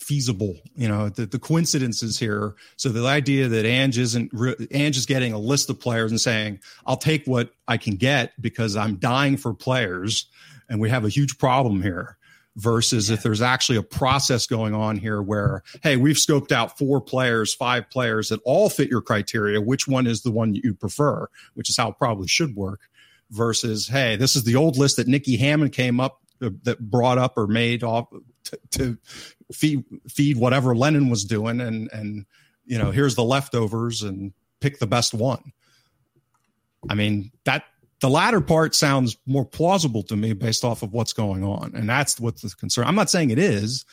feasible. 0.00 0.56
You 0.74 0.88
know, 0.88 1.10
the, 1.10 1.26
the 1.26 1.38
coincidences 1.38 2.18
here. 2.18 2.54
So 2.76 2.88
the 2.88 3.06
idea 3.06 3.48
that 3.48 3.66
Ange 3.66 3.98
isn't 3.98 4.32
Ange 4.70 4.96
is 4.96 5.04
getting 5.04 5.34
a 5.34 5.38
list 5.38 5.68
of 5.68 5.78
players 5.78 6.10
and 6.10 6.18
saying, 6.18 6.60
"I'll 6.86 6.96
take 6.96 7.26
what 7.26 7.52
I 7.68 7.76
can 7.76 7.96
get 7.96 8.32
because 8.40 8.76
I'm 8.76 8.96
dying 8.96 9.36
for 9.36 9.52
players," 9.52 10.24
and 10.70 10.80
we 10.80 10.88
have 10.88 11.04
a 11.04 11.10
huge 11.10 11.36
problem 11.36 11.82
here. 11.82 12.16
Versus 12.56 13.10
yeah. 13.10 13.16
if 13.16 13.22
there's 13.22 13.42
actually 13.42 13.76
a 13.76 13.82
process 13.82 14.46
going 14.46 14.72
on 14.72 14.96
here 14.96 15.20
where, 15.20 15.62
hey, 15.82 15.98
we've 15.98 16.16
scoped 16.16 16.50
out 16.50 16.78
four 16.78 17.02
players, 17.02 17.54
five 17.54 17.90
players 17.90 18.30
that 18.30 18.40
all 18.46 18.70
fit 18.70 18.88
your 18.88 19.02
criteria. 19.02 19.60
Which 19.60 19.86
one 19.86 20.06
is 20.06 20.22
the 20.22 20.30
one 20.30 20.54
you 20.54 20.72
prefer? 20.72 21.28
Which 21.52 21.68
is 21.68 21.76
how 21.76 21.90
it 21.90 21.98
probably 21.98 22.28
should 22.28 22.56
work. 22.56 22.80
Versus, 23.30 23.88
hey, 23.88 24.16
this 24.16 24.34
is 24.34 24.44
the 24.44 24.56
old 24.56 24.78
list 24.78 24.96
that 24.96 25.08
nikki 25.08 25.36
Hammond 25.36 25.72
came 25.72 26.00
up 26.00 26.21
that 26.50 26.78
brought 26.78 27.18
up 27.18 27.36
or 27.36 27.46
made 27.46 27.82
off 27.82 28.08
to, 28.44 28.58
to 28.70 28.98
feed 29.52 29.84
feed 30.08 30.36
whatever 30.36 30.74
Lennon 30.74 31.08
was 31.08 31.24
doing, 31.24 31.60
and 31.60 31.90
and 31.92 32.26
you 32.64 32.78
know 32.78 32.90
here's 32.90 33.14
the 33.14 33.24
leftovers 33.24 34.02
and 34.02 34.32
pick 34.60 34.78
the 34.78 34.86
best 34.86 35.14
one. 35.14 35.52
I 36.88 36.94
mean 36.94 37.30
that 37.44 37.64
the 38.00 38.10
latter 38.10 38.40
part 38.40 38.74
sounds 38.74 39.16
more 39.26 39.44
plausible 39.44 40.02
to 40.04 40.16
me 40.16 40.32
based 40.32 40.64
off 40.64 40.82
of 40.82 40.92
what's 40.92 41.12
going 41.12 41.44
on, 41.44 41.72
and 41.74 41.88
that's 41.88 42.18
what 42.18 42.36
the 42.40 42.48
concern. 42.58 42.86
I'm 42.86 42.96
not 42.96 43.10
saying 43.10 43.30
it 43.30 43.38
is, 43.38 43.84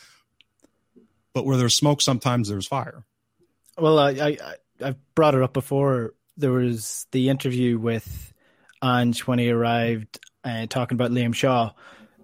but 1.34 1.46
where 1.46 1.58
there's 1.58 1.76
smoke, 1.76 2.02
sometimes 2.02 2.50
there's 2.50 2.68
fire. 2.68 3.06
Well, 3.78 4.00
I 4.00 4.10
I 4.10 4.38
I've 4.84 5.16
brought 5.16 5.36
it 5.36 5.44
up 5.44 5.54
before. 5.54 6.14
There 6.38 6.52
was 6.52 7.06
the 7.12 7.30
interview 7.30 7.78
with 7.78 8.34
Ange 8.84 9.22
when 9.28 9.40
he 9.40 9.50
arrived, 9.50 10.20
uh, 10.44 10.66
talking 10.68 10.96
about 10.96 11.12
Liam 11.12 11.36
Shaw 11.36 11.72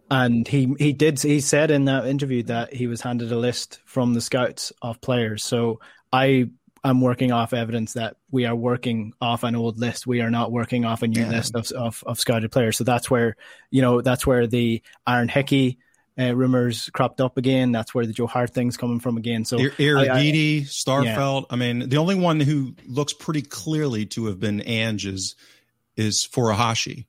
and 0.10 0.48
he 0.48 0.74
he 0.78 0.94
did 0.94 1.22
he 1.22 1.40
said 1.40 1.72
in 1.72 1.86
that 1.86 2.06
interview 2.06 2.44
that 2.44 2.74
he 2.74 2.88
was 2.88 3.02
handed 3.02 3.32
a 3.32 3.38
list 3.38 3.80
from 3.86 4.14
the 4.14 4.22
scouts 4.22 4.72
of 4.82 5.02
players. 5.02 5.44
So 5.44 5.80
I 6.14 6.50
am 6.84 7.02
working 7.02 7.32
off 7.32 7.54
evidence 7.54 7.94
that 7.94 8.18
we 8.30 8.46
are 8.46 8.56
working 8.56 9.14
off 9.20 9.44
an 9.44 9.56
old 9.56 9.80
list. 9.80 10.06
We 10.06 10.22
are 10.22 10.30
not 10.30 10.52
working 10.52 10.86
off 10.86 11.02
a 11.02 11.08
new 11.08 11.22
yeah. 11.22 11.30
list 11.30 11.56
of, 11.56 11.72
of, 11.72 12.04
of 12.06 12.20
scouted 12.20 12.52
players. 12.52 12.78
So 12.78 12.84
that's 12.84 13.10
where 13.10 13.36
you 13.72 13.82
know 13.82 14.02
that's 14.02 14.28
where 14.28 14.46
the 14.46 14.84
Aaron 15.08 15.28
Hickey 15.28 15.80
uh, 16.20 16.36
rumors 16.36 16.90
cropped 16.94 17.20
up 17.20 17.38
again. 17.38 17.72
That's 17.72 17.94
where 17.96 18.06
the 18.06 18.14
Joe 18.14 18.28
Hart 18.28 18.54
thing's 18.54 18.78
coming 18.78 19.00
from 19.00 19.18
again. 19.18 19.44
So 19.44 19.58
Iriditi, 19.58 20.62
Starfelt. 20.64 21.42
Yeah. 21.42 21.48
I 21.50 21.56
mean, 21.56 21.90
the 21.90 21.98
only 21.98 22.16
one 22.16 22.40
who 22.40 22.76
looks 22.86 23.14
pretty 23.14 23.42
clearly 23.42 24.06
to 24.08 24.28
have 24.28 24.40
been 24.40 24.62
Ange 24.62 25.08
is 25.08 25.36
is 25.98 26.28
Furuhashi. 26.32 27.06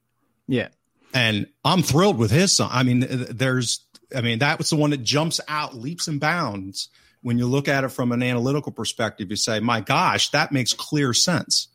Yeah 0.47 0.69
and 1.17 1.47
I'm 1.65 1.81
thrilled 1.81 2.19
with 2.19 2.29
his 2.29 2.53
song. 2.53 2.69
I 2.71 2.83
mean, 2.83 2.99
there's, 3.09 3.83
I 4.15 4.21
mean, 4.21 4.37
that 4.39 4.59
was 4.59 4.69
the 4.69 4.75
one 4.75 4.91
that 4.91 5.01
jumps 5.01 5.41
out 5.47 5.73
leaps 5.73 6.07
and 6.07 6.19
bounds 6.19 6.89
when 7.23 7.39
you 7.39 7.47
look 7.47 7.67
at 7.67 7.83
it 7.83 7.89
from 7.89 8.11
an 8.11 8.21
analytical 8.21 8.71
perspective. 8.71 9.31
You 9.31 9.35
say, 9.35 9.59
my 9.59 9.81
gosh, 9.81 10.29
that 10.29 10.51
makes 10.51 10.73
clear 10.73 11.13
sense. 11.13 11.69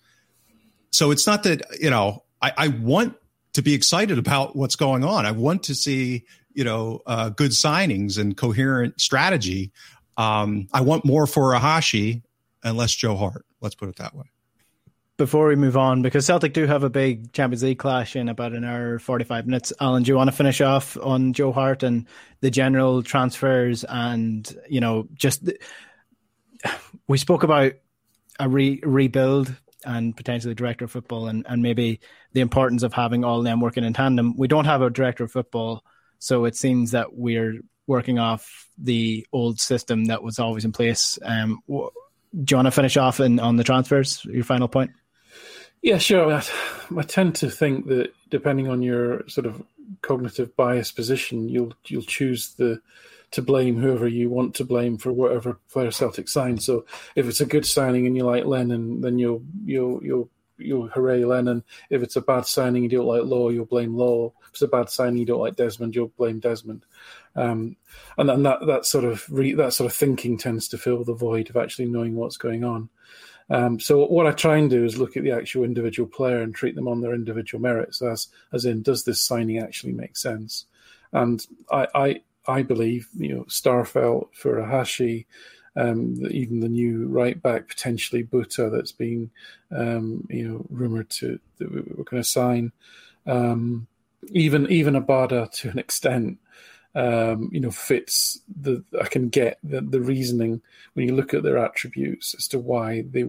So 0.93 1.11
it's 1.11 1.27
not 1.27 1.43
that 1.43 1.63
you 1.81 1.91
know 1.91 2.23
I, 2.41 2.53
I 2.57 2.69
want 2.69 3.17
to 3.55 3.63
be 3.63 3.75
excited 3.75 4.17
about 4.17 4.55
what's 4.55 4.77
going 4.77 5.03
on. 5.03 5.27
I 5.27 5.33
want 5.33 5.65
to 5.65 5.75
see 5.75 6.25
you 6.55 6.63
know 6.63 7.01
uh, 7.05 7.31
good 7.31 7.51
signings 7.51 8.19
and 8.19 8.37
coherent 8.37 9.01
strategy. 9.01 9.73
Um, 10.17 10.69
I 10.73 10.83
want 10.83 11.05
more 11.05 11.27
Furuhashi 11.27 12.23
and 12.63 12.77
less 12.77 12.95
Joe 12.95 13.17
Hart. 13.17 13.45
Let's 13.61 13.75
put 13.75 13.89
it 13.89 13.97
that 13.97 14.15
way 14.15 14.32
before 15.19 15.49
we 15.49 15.57
move 15.57 15.77
on, 15.77 16.03
because 16.03 16.27
Celtic 16.27 16.53
do 16.53 16.67
have 16.67 16.85
a 16.85 16.91
big 16.91 17.33
Champions 17.33 17.63
League 17.63 17.79
clash 17.79 18.17
in 18.17 18.29
about 18.29 18.53
an 18.53 18.65
hour, 18.65 18.99
45 18.99 19.47
minutes. 19.47 19.73
Alan, 19.81 20.03
do 20.03 20.09
you 20.11 20.17
want 20.17 20.29
to 20.29 20.37
finish 20.37 20.61
off 20.61 20.97
on 20.97 21.33
Joe 21.33 21.53
Hart 21.53 21.83
and 21.83 22.07
the 22.41 22.51
general 22.51 23.03
transfers 23.03 23.85
and, 23.85 24.55
you 24.69 24.81
know, 24.81 25.07
just 25.15 25.49
we 27.09 27.19
spoke 27.19 27.43
about 27.43 27.73
a 28.41 28.49
re- 28.49 28.81
rebuild 28.83 29.55
and 29.85 30.17
potentially 30.17 30.55
director 30.55 30.85
of 30.85 30.91
football 30.91 31.29
and, 31.29 31.45
and 31.49 31.63
maybe 31.63 32.01
the 32.33 32.41
importance 32.41 32.83
of 32.83 32.93
having 32.93 33.25
all 33.25 33.43
them 33.43 33.61
working 33.61 33.85
in 33.85 33.93
tandem. 33.93 34.37
We 34.37 34.49
don't 34.49 34.65
have 34.65 34.83
a 34.83 34.91
director 34.91 35.25
of 35.25 35.33
football, 35.33 35.85
so 36.19 36.45
it 36.45 36.57
seems 36.57 36.93
that 36.93 37.15
we're 37.15 37.61
working 37.87 38.19
off 38.19 38.69
the 38.79 39.27
old 39.33 39.61
system 39.61 40.07
that 40.07 40.23
was 40.23 40.39
always 40.39 40.65
in 40.65 40.73
place. 40.73 41.19
Um, 41.23 41.61
do 41.69 41.91
you 42.33 42.57
want 42.57 42.67
to 42.67 42.71
finish 42.71 42.97
off 42.97 43.21
in, 43.21 43.39
on 43.41 43.57
the 43.57 43.65
transfers? 43.65 44.25
Your 44.25 44.45
final 44.45 44.69
point. 44.69 44.93
Yeah, 45.83 45.99
sure. 45.99 46.33
I, 46.33 46.43
I 46.97 47.03
tend 47.03 47.35
to 47.37 47.51
think 47.51 47.87
that 47.87 48.13
depending 48.31 48.69
on 48.69 48.83
your 48.83 49.29
sort 49.29 49.47
of 49.47 49.63
cognitive 50.01 50.55
bias 50.57 50.93
position, 50.93 51.49
you'll 51.49 51.75
you'll 51.87 52.03
choose 52.03 52.55
the 52.55 52.81
to 53.33 53.43
blame 53.43 53.79
whoever 53.79 54.07
you 54.07 54.29
want 54.29 54.55
to 54.55 54.65
blame 54.65 54.99
for 54.99 55.11
whatever 55.11 55.59
player 55.71 55.91
Celtic 55.91 56.29
signed. 56.29 56.63
So 56.63 56.85
if 57.17 57.27
it's 57.27 57.41
a 57.41 57.47
good 57.47 57.67
signing 57.67 58.07
and 58.07 58.17
you 58.17 58.25
like 58.25 58.45
Lennon, 58.45 59.01
then 59.01 59.19
you'll 59.19 59.43
you'll 59.65 60.03
you'll 60.05 60.31
you'll 60.59 60.87
hooray 60.89 61.25
Lennon. 61.25 61.65
If 61.91 62.03
it's 62.03 62.17
a 62.17 62.21
bad 62.21 62.47
signing 62.47 62.85
and 62.85 62.93
you 62.93 62.99
don't 62.99 63.09
like 63.09 63.25
Law, 63.25 63.49
you'll 63.49 63.65
blame 63.65 63.97
Law. 63.97 64.33
If 64.45 64.51
it's 64.51 64.63
a 64.63 64.69
bad 64.69 64.89
signing 64.89 65.17
you 65.17 65.27
don't 65.27 65.41
like 65.41 65.57
Desmond, 65.57 65.97
you'll 65.97 66.13
blame 66.17 66.39
Desmond. 66.39 66.85
Um, 67.35 67.77
and 68.19 68.29
that 68.47 68.67
that 68.67 68.87
sort 68.87 69.05
of 69.05 69.27
re, 69.31 69.55
that 69.55 69.73
sort 69.73 69.91
of 69.91 69.97
thinking 69.97 70.39
tends 70.39 70.69
to 70.69 70.79
fill 70.79 71.03
the 71.03 71.15
void 71.15 71.51
of 71.51 71.57
actually 71.57 71.87
knowing 71.87 72.15
what's 72.15 72.37
going 72.37 72.63
on. 72.63 72.89
Um, 73.53 73.79
so 73.79 74.07
what 74.07 74.27
I 74.27 74.33
try 74.33 74.57
and 74.57 74.71
do 74.71 74.83
is 74.83 74.97
look 74.97 75.15
at 75.17 75.25
the 75.25 75.31
actual 75.31 75.65
individual 75.65 76.09
player 76.09 76.41
and 76.41 76.55
treat 76.55 76.75
them 76.75 76.89
on 76.89 77.03
their 77.03 77.15
individual 77.15 77.61
merits, 77.61 78.01
as 78.01 78.29
as 78.53 78.65
in, 78.65 78.81
does 78.81 79.05
this 79.05 79.21
signing 79.21 79.59
actually 79.59 79.93
make 79.93 80.17
sense? 80.17 80.65
And 81.13 81.47
I 81.71 81.87
I, 81.95 82.21
I 82.49 82.63
believe 82.63 83.09
you 83.15 83.35
know 83.35 83.45
Starfelt, 83.45 84.29
Furuhashi, 84.35 85.27
um, 85.77 86.17
even 86.31 86.61
the 86.61 86.69
new 86.69 87.07
right 87.09 87.41
back 87.41 87.69
potentially 87.69 88.25
Buta 88.25 88.73
that's 88.73 88.93
been 88.93 89.31
um, 89.71 90.27
you 90.31 90.49
know 90.49 90.67
rumored 90.71 91.11
to 91.11 91.39
that 91.59 91.71
we're 91.71 92.05
going 92.05 92.23
to 92.23 92.29
sign, 92.29 92.73
um, 93.27 93.87
even 94.31 94.67
even 94.71 94.95
Abada 94.95 95.51
to 95.61 95.69
an 95.69 95.79
extent. 95.87 96.39
Um, 96.95 97.49
you 97.53 97.61
know, 97.61 97.71
fits 97.71 98.41
the. 98.61 98.85
I 99.01 99.07
can 99.07 99.29
get 99.29 99.59
the, 99.63 99.81
the 99.81 100.01
reasoning 100.01 100.61
when 100.95 101.07
you 101.07 101.15
look 101.15 101.35
at 101.35 101.43
their 101.43 101.59
attributes 101.59 102.35
as 102.35 102.49
to 102.49 102.59
why 102.59 103.03
they 103.11 103.25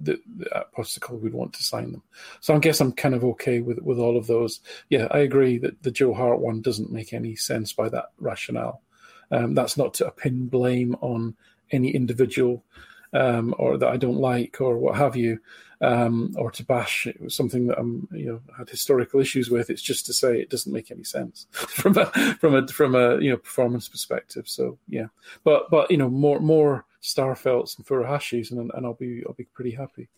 the, 0.00 0.20
the 0.36 0.66
Postecoglou 0.76 1.20
would 1.20 1.34
want 1.34 1.52
to 1.54 1.62
sign 1.62 1.92
them. 1.92 2.02
So 2.40 2.54
I 2.54 2.58
guess 2.58 2.80
I'm 2.80 2.92
kind 2.92 3.14
of 3.14 3.24
okay 3.24 3.60
with 3.60 3.78
with 3.80 3.98
all 3.98 4.16
of 4.16 4.26
those. 4.26 4.60
Yeah, 4.88 5.08
I 5.10 5.18
agree 5.18 5.58
that 5.58 5.82
the 5.82 5.90
Joe 5.90 6.14
Hart 6.14 6.40
one 6.40 6.62
doesn't 6.62 6.92
make 6.92 7.12
any 7.12 7.36
sense 7.36 7.72
by 7.72 7.88
that 7.90 8.06
rationale. 8.18 8.82
Um, 9.30 9.54
that's 9.54 9.76
not 9.76 9.94
to 9.94 10.10
pin 10.12 10.46
blame 10.46 10.94
on 11.00 11.34
any 11.72 11.90
individual 11.90 12.64
um, 13.12 13.54
or 13.58 13.78
that 13.78 13.88
I 13.88 13.96
don't 13.96 14.18
like 14.18 14.60
or 14.60 14.76
what 14.78 14.96
have 14.96 15.16
you, 15.16 15.38
um, 15.80 16.34
or 16.36 16.50
to 16.52 16.64
bash 16.64 17.06
it 17.06 17.20
was 17.20 17.34
something 17.34 17.66
that 17.66 17.78
I'm 17.78 18.08
you 18.12 18.26
know 18.26 18.40
had 18.56 18.68
historical 18.68 19.20
issues 19.20 19.50
with. 19.50 19.70
It's 19.70 19.82
just 19.82 20.06
to 20.06 20.12
say 20.12 20.40
it 20.40 20.50
doesn't 20.50 20.72
make 20.72 20.90
any 20.90 21.04
sense 21.04 21.46
from 21.52 21.96
a 21.98 22.06
from 22.40 22.54
a 22.54 22.66
from 22.68 22.94
a 22.94 23.20
you 23.20 23.30
know 23.30 23.36
performance 23.36 23.88
perspective. 23.88 24.48
So 24.48 24.78
yeah, 24.88 25.06
but 25.44 25.70
but 25.70 25.90
you 25.90 25.96
know 25.96 26.08
more 26.08 26.40
more 26.40 26.84
Starfelts 27.02 27.76
and 27.76 27.86
Furuhashis 27.86 28.50
and 28.50 28.70
and 28.74 28.86
I'll 28.86 28.94
be 28.94 29.22
I'll 29.26 29.34
be 29.34 29.44
pretty 29.44 29.72
happy. 29.72 30.08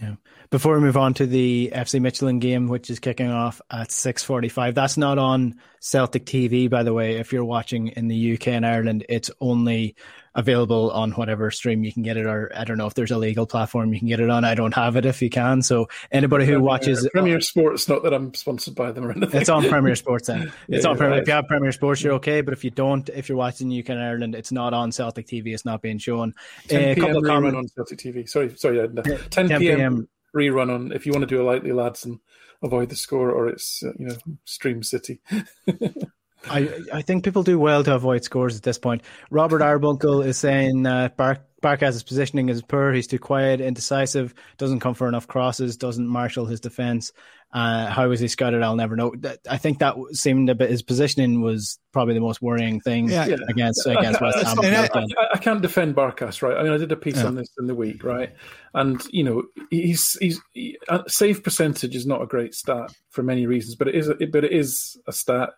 Yeah. 0.00 0.14
Before 0.48 0.74
we 0.74 0.80
move 0.80 0.96
on 0.96 1.12
to 1.14 1.26
the 1.26 1.70
FC 1.74 2.00
Midtjylland 2.00 2.40
game, 2.40 2.68
which 2.68 2.88
is 2.88 2.98
kicking 2.98 3.30
off 3.30 3.60
at 3.70 3.92
six 3.92 4.24
forty-five, 4.24 4.74
that's 4.74 4.96
not 4.96 5.18
on 5.18 5.60
Celtic 5.80 6.24
TV, 6.24 6.70
by 6.70 6.82
the 6.82 6.94
way. 6.94 7.16
If 7.16 7.32
you're 7.32 7.44
watching 7.44 7.88
in 7.88 8.08
the 8.08 8.34
UK 8.34 8.48
and 8.48 8.64
Ireland, 8.64 9.04
it's 9.08 9.30
only 9.40 9.96
available 10.34 10.90
on 10.92 11.12
whatever 11.12 11.50
stream 11.50 11.82
you 11.84 11.92
can 11.92 12.02
get 12.02 12.16
it, 12.16 12.26
or 12.26 12.50
I 12.56 12.64
don't 12.64 12.78
know 12.78 12.86
if 12.86 12.94
there's 12.94 13.10
a 13.10 13.18
legal 13.18 13.46
platform 13.46 13.92
you 13.92 13.98
can 13.98 14.08
get 14.08 14.20
it 14.20 14.30
on. 14.30 14.44
I 14.44 14.54
don't 14.54 14.74
have 14.74 14.96
it 14.96 15.04
if 15.04 15.20
you 15.22 15.30
can. 15.30 15.62
So 15.62 15.88
anybody 16.12 16.44
who 16.44 16.52
Premier, 16.52 16.64
watches 16.66 17.08
Premier 17.12 17.40
Sports, 17.40 17.88
not 17.88 18.02
that 18.04 18.14
I'm 18.14 18.32
sponsored 18.34 18.74
by 18.74 18.92
them 18.92 19.06
or 19.06 19.10
anything. 19.12 19.40
It's 19.40 19.48
on 19.50 19.68
Premier 19.68 19.96
Sports 19.96 20.28
then. 20.28 20.52
It's 20.68 20.84
Yeah, 20.84 20.90
on 20.90 20.96
Premier. 20.96 21.14
right. 21.14 21.22
If 21.22 21.28
you 21.28 21.34
have 21.34 21.46
Premier 21.48 21.72
Sports, 21.72 22.02
you're 22.02 22.14
okay. 22.14 22.40
But 22.42 22.52
if 22.54 22.62
you 22.64 22.70
don't, 22.70 23.08
if 23.10 23.28
you're 23.28 23.38
watching 23.38 23.76
UK 23.76 23.90
and 23.90 24.00
Ireland, 24.02 24.34
it's 24.34 24.52
not 24.52 24.72
on 24.74 24.92
Celtic 24.92 25.26
TV. 25.26 25.48
It's 25.54 25.64
not 25.64 25.82
being 25.82 25.98
shown. 25.98 26.34
10 26.68 26.78
Uh, 26.78 26.82
a 26.82 26.94
p.m. 26.94 27.06
couple 27.06 27.18
of 27.18 27.24
rerun 27.24 27.56
on 27.56 27.68
Celtic 27.68 27.98
TV. 27.98 28.28
Sorry, 28.28 28.54
sorry, 28.56 28.80
Ed. 28.80 29.00
10, 29.30 29.48
10 29.48 29.60
p.m. 29.60 29.60
p.m. 29.60 30.08
rerun 30.36 30.72
on 30.72 30.92
if 30.92 31.06
you 31.06 31.12
want 31.12 31.22
to 31.22 31.26
do 31.26 31.42
a 31.42 31.44
lightly 31.44 31.72
lads 31.72 32.04
and 32.04 32.18
avoid 32.62 32.88
the 32.88 32.96
score, 32.96 33.30
or 33.32 33.48
it's 33.48 33.82
uh, 33.82 33.92
you 33.98 34.06
know 34.06 34.16
Stream 34.44 34.82
City. 34.82 35.20
I, 36.48 36.70
I 36.92 37.02
think 37.02 37.24
people 37.24 37.42
do 37.42 37.58
well 37.58 37.84
to 37.84 37.94
avoid 37.94 38.24
scores 38.24 38.56
at 38.56 38.62
this 38.62 38.78
point. 38.78 39.02
Robert 39.30 39.60
Arbunkel 39.60 40.24
is 40.24 40.38
saying 40.38 40.86
uh, 40.86 41.10
Bar- 41.16 41.44
Barkas's 41.60 42.02
positioning 42.02 42.48
is 42.48 42.62
poor. 42.62 42.92
He's 42.92 43.06
too 43.06 43.18
quiet, 43.18 43.60
indecisive, 43.60 44.32
doesn't 44.56 44.80
come 44.80 44.94
for 44.94 45.06
enough 45.08 45.28
crosses, 45.28 45.76
doesn't 45.76 46.06
marshal 46.06 46.46
his 46.46 46.60
defence. 46.60 47.12
Uh, 47.52 47.86
how 47.88 48.08
was 48.08 48.20
he 48.20 48.28
scouted? 48.28 48.62
I'll 48.62 48.76
never 48.76 48.94
know. 48.96 49.12
That- 49.18 49.40
I 49.50 49.58
think 49.58 49.80
that 49.80 49.96
seemed 50.12 50.48
a 50.48 50.54
bit. 50.54 50.70
His 50.70 50.82
positioning 50.82 51.40
was 51.42 51.78
probably 51.92 52.14
the 52.14 52.20
most 52.20 52.40
worrying 52.40 52.80
thing 52.80 53.08
Yeah. 53.10 53.26
Yeah. 53.26 53.36
against 53.48 53.84
against 53.86 54.20
West 54.22 54.38
Ham. 54.46 54.60
I- 54.60 54.88
I, 54.94 55.00
I, 55.00 55.06
I 55.34 55.38
can't 55.38 55.60
defend 55.60 55.96
Barkas, 55.96 56.42
right? 56.42 56.56
I 56.56 56.62
mean, 56.62 56.72
I 56.72 56.78
did 56.78 56.92
a 56.92 56.96
piece 56.96 57.16
Yeah. 57.16 57.26
on 57.26 57.34
this 57.34 57.48
in 57.58 57.66
the 57.66 57.74
week, 57.74 58.04
right? 58.04 58.32
And 58.72 59.02
you 59.10 59.24
know, 59.24 59.42
he's 59.70 60.12
he's 60.20 60.40
he, 60.54 60.78
uh, 60.88 61.02
save 61.08 61.42
percentage 61.42 61.96
is 61.96 62.06
not 62.06 62.22
a 62.22 62.26
great 62.26 62.54
stat 62.54 62.94
for 63.10 63.24
many 63.24 63.46
reasons, 63.46 63.74
but 63.74 63.88
it 63.88 63.96
is 63.96 64.08
a, 64.08 64.14
but 64.14 64.44
it 64.44 64.52
is 64.52 64.96
a 65.08 65.12
stat, 65.12 65.50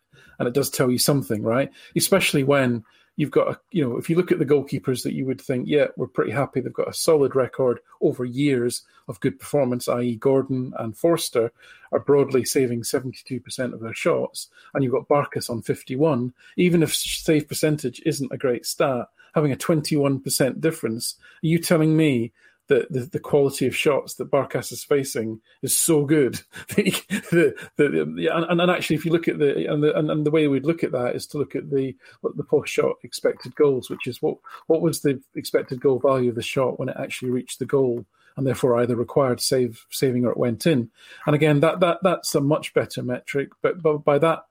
and 0.43 0.49
it 0.49 0.55
does 0.55 0.71
tell 0.71 0.91
you 0.91 0.99
something, 0.99 1.41
right? 1.45 1.71
Especially 1.95 2.43
when 2.43 2.85
you've 3.15 3.31
got 3.31 3.49
a, 3.49 3.61
you 3.71 3.81
know, 3.81 3.97
if 3.97 4.11
you 4.11 4.17
look 4.17 4.33
at 4.33 4.41
the 4.41 4.45
goalkeepers 4.45 5.05
that 5.05 5.13
you 5.13 5.25
would 5.25 5.41
think, 5.41 5.69
yeah, 5.69 5.87
we're 5.97 6.09
pretty 6.09 6.33
happy. 6.33 6.61
They've 6.61 6.73
got 6.73 6.89
a 6.89 6.93
solid 6.93 7.37
record 7.37 7.79
over 8.01 8.25
years 8.25 8.83
of 9.07 9.21
good 9.21 9.39
performance, 9.39 9.87
i.e., 9.87 10.17
Gordon 10.17 10.73
and 10.81 10.97
Forster 10.97 11.53
are 11.93 12.01
broadly 12.01 12.45
saving 12.45 12.83
72% 12.83 13.73
of 13.73 13.79
their 13.79 13.95
shots, 13.95 14.49
and 14.75 14.83
you've 14.83 14.93
got 14.93 15.07
Barkas 15.07 15.49
on 15.49 15.63
51. 15.63 16.35
Even 16.57 16.83
if 16.83 16.93
save 16.93 17.47
percentage 17.47 18.03
isn't 18.05 18.33
a 18.33 18.37
great 18.37 18.67
stat, 18.67 19.07
having 19.37 19.53
a 19.53 19.57
21% 19.57 20.61
difference, 20.61 21.15
are 21.21 21.47
you 21.47 21.61
telling 21.61 21.97
me 21.97 22.33
that 22.73 22.93
the, 22.93 23.01
the 23.01 23.21
quality 23.21 23.67
of 23.67 23.77
shots 23.77 24.15
that 24.15 24.31
Barkas 24.31 24.73
is 24.73 24.85
facing 24.85 25.41
is 25.63 25.77
so 25.77 26.05
good? 26.05 26.41
the, 26.69 27.55
the, 27.77 28.15
yeah, 28.17 28.37
and, 28.49 28.61
and 28.61 28.71
actually, 28.71 28.97
if 28.97 29.05
you 29.05 29.13
look 29.13 29.29
at 29.29 29.39
the 29.39 29.71
and, 29.71 29.83
the 29.83 29.97
and, 29.97 30.11
and 30.11 30.27
the 30.27 30.31
way 30.31 30.49
we'd 30.49 30.67
look 30.67 30.83
at 30.83 30.93
that 30.93 31.15
is 31.15 31.27
to 31.29 31.39
look 31.39 31.55
at 31.55 31.71
the 31.71 31.95
the 32.37 32.45
post 32.45 32.73
shot 32.73 32.97
expected 33.03 33.55
goals, 33.55 33.91
which 33.91 34.07
is 34.07 34.23
what 34.23 34.39
what 34.67 34.83
was 34.83 35.01
the 35.01 35.21
expected 35.35 35.81
goal 35.81 35.99
value 35.99 36.31
of 36.31 36.37
the 36.37 36.43
shot 36.43 36.79
when 36.79 36.89
it 36.89 36.97
actually 36.99 37.31
reached 37.31 37.59
the 37.59 37.67
goal 37.67 38.05
and 38.37 38.47
therefore 38.47 38.81
either 38.81 38.97
required 38.97 39.41
save 39.41 39.87
saving 39.91 40.25
or 40.25 40.33
it 40.33 40.39
went 40.39 40.67
in. 40.67 40.91
And 41.27 41.35
again, 41.35 41.61
that 41.61 41.81
that 41.81 41.99
that's 42.03 42.35
a 42.35 42.41
much 42.41 42.75
better 42.75 43.03
metric. 43.03 43.51
But 43.61 43.83
but 43.83 43.99
by 43.99 44.19
that 44.19 44.45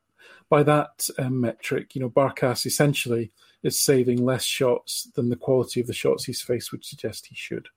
by 0.50 0.64
that 0.64 1.08
um, 1.18 1.42
metric, 1.42 1.96
you 1.96 2.02
know, 2.02 2.10
Barkas 2.10 2.66
essentially 2.66 3.32
is 3.64 3.80
saving 3.80 4.24
less 4.24 4.44
shots 4.44 5.10
than 5.16 5.30
the 5.30 5.36
quality 5.36 5.80
of 5.80 5.88
the 5.88 5.94
shots 5.94 6.26
he's 6.26 6.42
faced 6.42 6.72
would 6.72 6.84
suggest 6.84 7.28
he 7.28 7.36
should. 7.36 7.70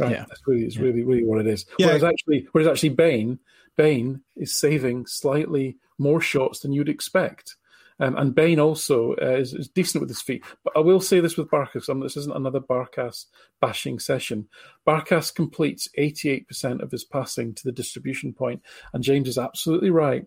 Right, 0.00 0.12
Yeah. 0.12 0.24
that's 0.28 0.42
really 0.46 0.64
it's 0.64 0.76
Yeah. 0.76 0.82
really 0.82 1.02
really 1.02 1.24
what 1.24 1.40
it 1.40 1.46
is. 1.46 1.66
Yeah. 1.78 1.86
Whereas 1.86 2.04
actually, 2.04 2.48
whereas 2.52 2.68
actually, 2.68 2.90
Bain 2.90 3.38
Bain 3.76 4.20
is 4.36 4.54
saving 4.54 5.06
slightly 5.06 5.76
more 5.98 6.20
shots 6.20 6.60
than 6.60 6.72
you'd 6.72 6.88
expect. 6.88 7.56
Um, 8.02 8.16
and 8.16 8.34
Bain 8.34 8.58
also 8.58 9.12
uh, 9.20 9.36
is, 9.38 9.52
is 9.52 9.68
decent 9.68 10.00
with 10.00 10.08
his 10.08 10.22
feet. 10.22 10.42
But 10.64 10.74
I 10.74 10.80
will 10.80 11.00
say 11.00 11.20
this 11.20 11.36
with 11.36 11.50
Barkas, 11.50 11.88
um, 11.90 12.00
this 12.00 12.16
isn't 12.16 12.34
another 12.34 12.60
Barkas 12.60 13.26
bashing 13.60 13.98
session. 13.98 14.48
Barkas 14.86 15.34
completes 15.34 15.86
88% 15.98 16.82
of 16.82 16.90
his 16.90 17.04
passing 17.04 17.54
to 17.54 17.64
the 17.64 17.72
distribution 17.72 18.32
point, 18.32 18.62
and 18.94 19.04
James 19.04 19.28
is 19.28 19.36
absolutely 19.36 19.90
right. 19.90 20.24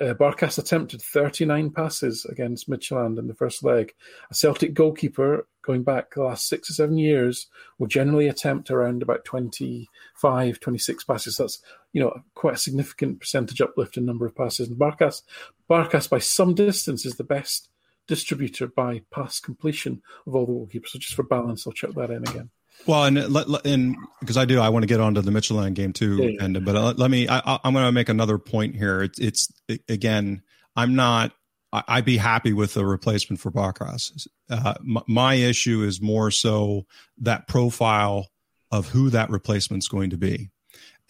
Uh, 0.00 0.14
Barkas 0.14 0.58
attempted 0.58 1.02
39 1.02 1.70
passes 1.70 2.24
against 2.26 2.70
Midtjylland 2.70 3.18
in 3.18 3.26
the 3.26 3.34
first 3.34 3.64
leg. 3.64 3.94
A 4.30 4.34
Celtic 4.34 4.72
goalkeeper, 4.72 5.48
going 5.62 5.82
back 5.82 6.14
the 6.14 6.22
last 6.22 6.48
six 6.48 6.70
or 6.70 6.74
seven 6.74 6.98
years, 6.98 7.48
will 7.78 7.88
generally 7.88 8.28
attempt 8.28 8.70
around 8.70 9.02
about 9.02 9.24
25, 9.24 10.60
26 10.60 11.04
passes. 11.04 11.36
That's 11.36 11.60
you 11.92 12.00
know 12.00 12.22
quite 12.34 12.54
a 12.54 12.58
significant 12.58 13.18
percentage 13.18 13.60
uplift 13.60 13.96
in 13.96 14.06
number 14.06 14.26
of 14.26 14.36
passes. 14.36 14.68
And 14.68 14.78
Barkas, 14.78 15.22
Barkas 15.68 16.08
by 16.08 16.20
some 16.20 16.54
distance 16.54 17.04
is 17.04 17.16
the 17.16 17.24
best 17.24 17.68
distributor 18.06 18.68
by 18.68 19.02
pass 19.10 19.40
completion 19.40 20.00
of 20.26 20.34
all 20.36 20.46
the 20.46 20.52
goalkeepers. 20.52 20.88
So 20.88 20.98
just 21.00 21.14
for 21.14 21.24
balance, 21.24 21.66
I'll 21.66 21.72
check 21.72 21.90
that 21.94 22.10
in 22.10 22.22
again. 22.28 22.50
Well, 22.86 23.04
and 23.04 23.18
and 23.18 23.96
because 24.20 24.36
I 24.36 24.44
do, 24.44 24.60
I 24.60 24.70
want 24.70 24.82
to 24.82 24.86
get 24.86 25.00
onto 25.00 25.20
the 25.20 25.30
Midtjylland 25.30 25.74
game 25.74 25.92
too. 25.92 26.16
Yeah, 26.16 26.28
yeah. 26.30 26.44
And 26.44 26.64
but 26.64 26.76
uh, 26.76 26.94
let 26.96 27.10
me, 27.10 27.28
I, 27.28 27.58
I'm 27.62 27.74
going 27.74 27.84
to 27.84 27.92
make 27.92 28.08
another 28.08 28.38
point 28.38 28.76
here. 28.76 29.02
It's, 29.02 29.18
it's 29.18 29.52
again, 29.88 30.42
I'm 30.74 30.94
not. 30.94 31.32
I'd 31.70 32.06
be 32.06 32.16
happy 32.16 32.54
with 32.54 32.78
a 32.78 32.86
replacement 32.86 33.40
for 33.40 33.50
Barkas. 33.50 34.26
Uh, 34.48 34.72
my, 34.82 35.02
my 35.06 35.34
issue 35.34 35.82
is 35.82 36.00
more 36.00 36.30
so 36.30 36.86
that 37.18 37.46
profile 37.46 38.28
of 38.70 38.88
who 38.88 39.10
that 39.10 39.28
replacement's 39.28 39.86
going 39.86 40.10
to 40.10 40.16
be, 40.16 40.48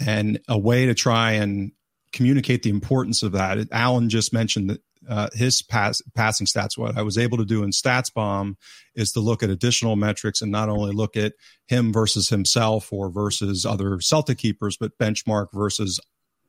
and 0.00 0.40
a 0.48 0.58
way 0.58 0.86
to 0.86 0.94
try 0.94 1.32
and 1.32 1.70
communicate 2.12 2.64
the 2.64 2.70
importance 2.70 3.22
of 3.22 3.32
that. 3.32 3.68
Alan 3.70 4.08
just 4.08 4.32
mentioned 4.32 4.70
that 4.70 4.80
uh, 5.08 5.28
his 5.32 5.62
pass, 5.62 6.02
passing 6.14 6.46
stats. 6.46 6.76
What 6.76 6.96
I 6.96 7.02
was 7.02 7.18
able 7.18 7.38
to 7.38 7.44
do 7.44 7.62
in 7.62 7.70
StatsBomb 7.70 8.54
is 8.94 9.12
to 9.12 9.20
look 9.20 9.42
at 9.42 9.50
additional 9.50 9.96
metrics 9.96 10.42
and 10.42 10.52
not 10.52 10.68
only 10.68 10.92
look 10.92 11.16
at 11.16 11.32
him 11.66 11.92
versus 11.92 12.28
himself 12.28 12.92
or 12.92 13.10
versus 13.10 13.64
other 13.64 14.00
Celtic 14.00 14.38
keepers, 14.38 14.76
but 14.76 14.98
benchmark 14.98 15.48
versus 15.52 15.98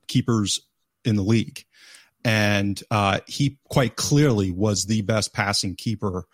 keepers 0.08 0.60
in 1.06 1.16
the 1.16 1.24
league. 1.24 1.64
And 2.26 2.82
uh, 2.92 3.20
he 3.28 3.58
quite 3.70 3.96
clearly 3.96 4.52
was 4.52 4.86
the 4.86 5.02
best 5.04 5.34
passing 5.34 5.76
keeper 5.76 6.26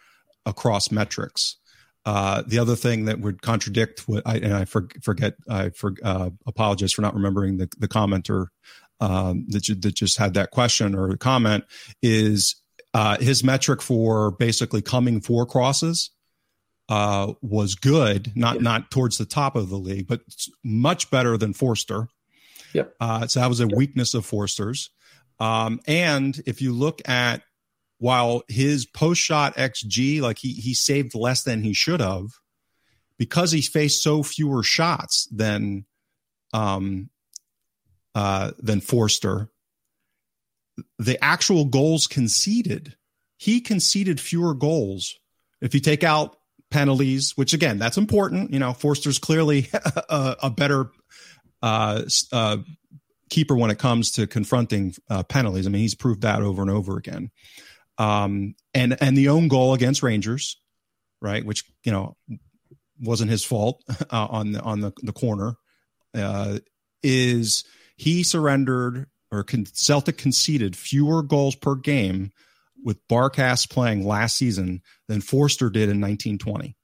across 0.46 0.92
metrics. 0.92 1.58
Uh, 2.06 2.44
the 2.46 2.60
other 2.60 2.76
thing 2.76 3.06
that 3.06 3.20
would 3.20 3.42
contradict 3.42 4.08
what 4.08 4.22
I 4.28 4.36
and 4.36 4.54
I 4.54 4.66
for, 4.66 4.88
forget 5.02 5.36
I 5.50 5.70
for, 5.70 5.94
uh, 6.04 6.30
apologize 6.46 6.94
for 6.94 7.02
not 7.02 7.16
remembering 7.16 7.58
the, 7.58 7.68
the 7.80 7.88
commenter 7.88 8.48
um, 9.00 9.46
that 9.50 9.64
ju- 9.64 9.76
that 9.76 9.96
just 9.96 10.18
had 10.18 10.34
that 10.36 10.52
question 10.52 10.96
or 10.96 11.16
comment 11.18 11.64
is 12.02 12.56
uh, 12.94 13.18
his 13.18 13.44
metric 13.44 13.82
for 13.82 14.32
basically 14.32 14.82
coming 14.82 15.20
for 15.22 15.46
crosses 15.46 16.12
uh, 16.88 17.34
was 17.42 17.76
good, 17.76 18.32
not 18.36 18.56
Yeah. 18.56 18.62
not 18.62 18.92
towards 18.92 19.18
the 19.18 19.26
top 19.26 19.56
of 19.56 19.70
the 19.70 19.78
league, 19.78 20.08
but 20.08 20.22
much 20.64 21.10
better 21.12 21.38
than 21.38 21.54
Forster. 21.54 22.08
Yep. 22.74 22.94
Uh, 23.00 23.28
so 23.28 23.40
that 23.40 23.48
was 23.50 23.60
a 23.60 23.68
weakness 23.68 24.14
of 24.14 24.26
Forster's. 24.26 24.90
Um, 25.40 25.80
and 25.88 26.40
if 26.46 26.62
you 26.62 26.74
look 26.74 27.02
at 27.08 27.42
while 27.98 28.44
his 28.48 28.86
post 28.86 29.22
shot 29.22 29.56
XG, 29.56 30.22
like 30.22 30.38
he 30.38 30.52
he 30.54 30.74
saved 30.74 31.16
less 31.16 31.44
than 31.44 31.64
he 31.64 31.74
should 31.74 32.00
have, 32.02 32.28
because 33.18 33.52
he 33.52 33.62
faced 33.62 34.04
so 34.04 34.24
fewer 34.24 34.64
shots 34.64 35.28
than 35.32 35.86
um 36.54 37.10
uh 38.16 38.52
than 38.58 38.82
Forster, 38.82 39.50
the 40.98 41.24
actual 41.24 41.66
goals 41.66 42.08
conceded, 42.08 42.96
he 43.38 43.62
conceded 43.62 44.20
fewer 44.20 44.54
goals. 44.56 45.16
If 45.62 45.74
you 45.74 45.80
take 45.80 46.04
out 46.04 46.38
penalties, 46.72 47.34
which 47.36 47.54
again, 47.54 47.78
that's 47.78 47.98
important. 47.98 48.52
You 48.52 48.60
know, 48.60 48.74
Forster's 48.74 49.20
clearly 49.20 49.70
a, 49.74 50.36
a 50.44 50.50
better 50.50 50.90
uh, 51.62 52.04
uh, 52.32 52.58
keeper 53.30 53.56
when 53.56 53.72
it 53.72 53.80
comes 53.80 54.12
to 54.12 54.28
confronting 54.28 54.94
uh, 55.10 55.24
penalties. 55.24 55.68
I 55.68 55.70
mean, 55.70 55.82
he's 55.82 55.96
proved 55.96 56.22
that 56.22 56.42
over 56.42 56.62
and 56.62 56.72
over 56.72 56.98
again. 56.98 57.32
um, 57.98 58.56
and 58.74 58.98
and 59.02 59.18
the 59.18 59.30
own 59.30 59.48
goal 59.48 59.74
against 59.74 60.04
Rangers, 60.04 60.58
right? 61.22 61.46
Which 61.46 61.64
you 61.84 61.92
know 61.92 62.18
wasn't 63.00 63.32
his 63.32 63.44
fault 63.44 63.84
uh, 64.12 64.28
on 64.30 64.52
the 64.52 64.62
on 64.62 64.82
the 64.82 64.92
the 65.02 65.14
corner. 65.14 65.56
Uh, 66.14 66.60
is 67.04 67.64
he 67.96 68.24
surrendered 68.24 69.08
or 69.32 69.44
con- 69.44 69.66
Celtic 69.66 70.18
conceded 70.18 70.76
fewer 70.76 71.24
goals 71.24 71.56
per 71.56 71.76
game 71.76 72.32
with 72.84 73.06
Barkas 73.08 73.70
playing 73.70 74.06
last 74.06 74.38
season 74.38 74.82
than 75.08 75.22
Forster 75.22 75.70
did 75.70 75.90
in 75.90 76.02
1920. 76.02 76.76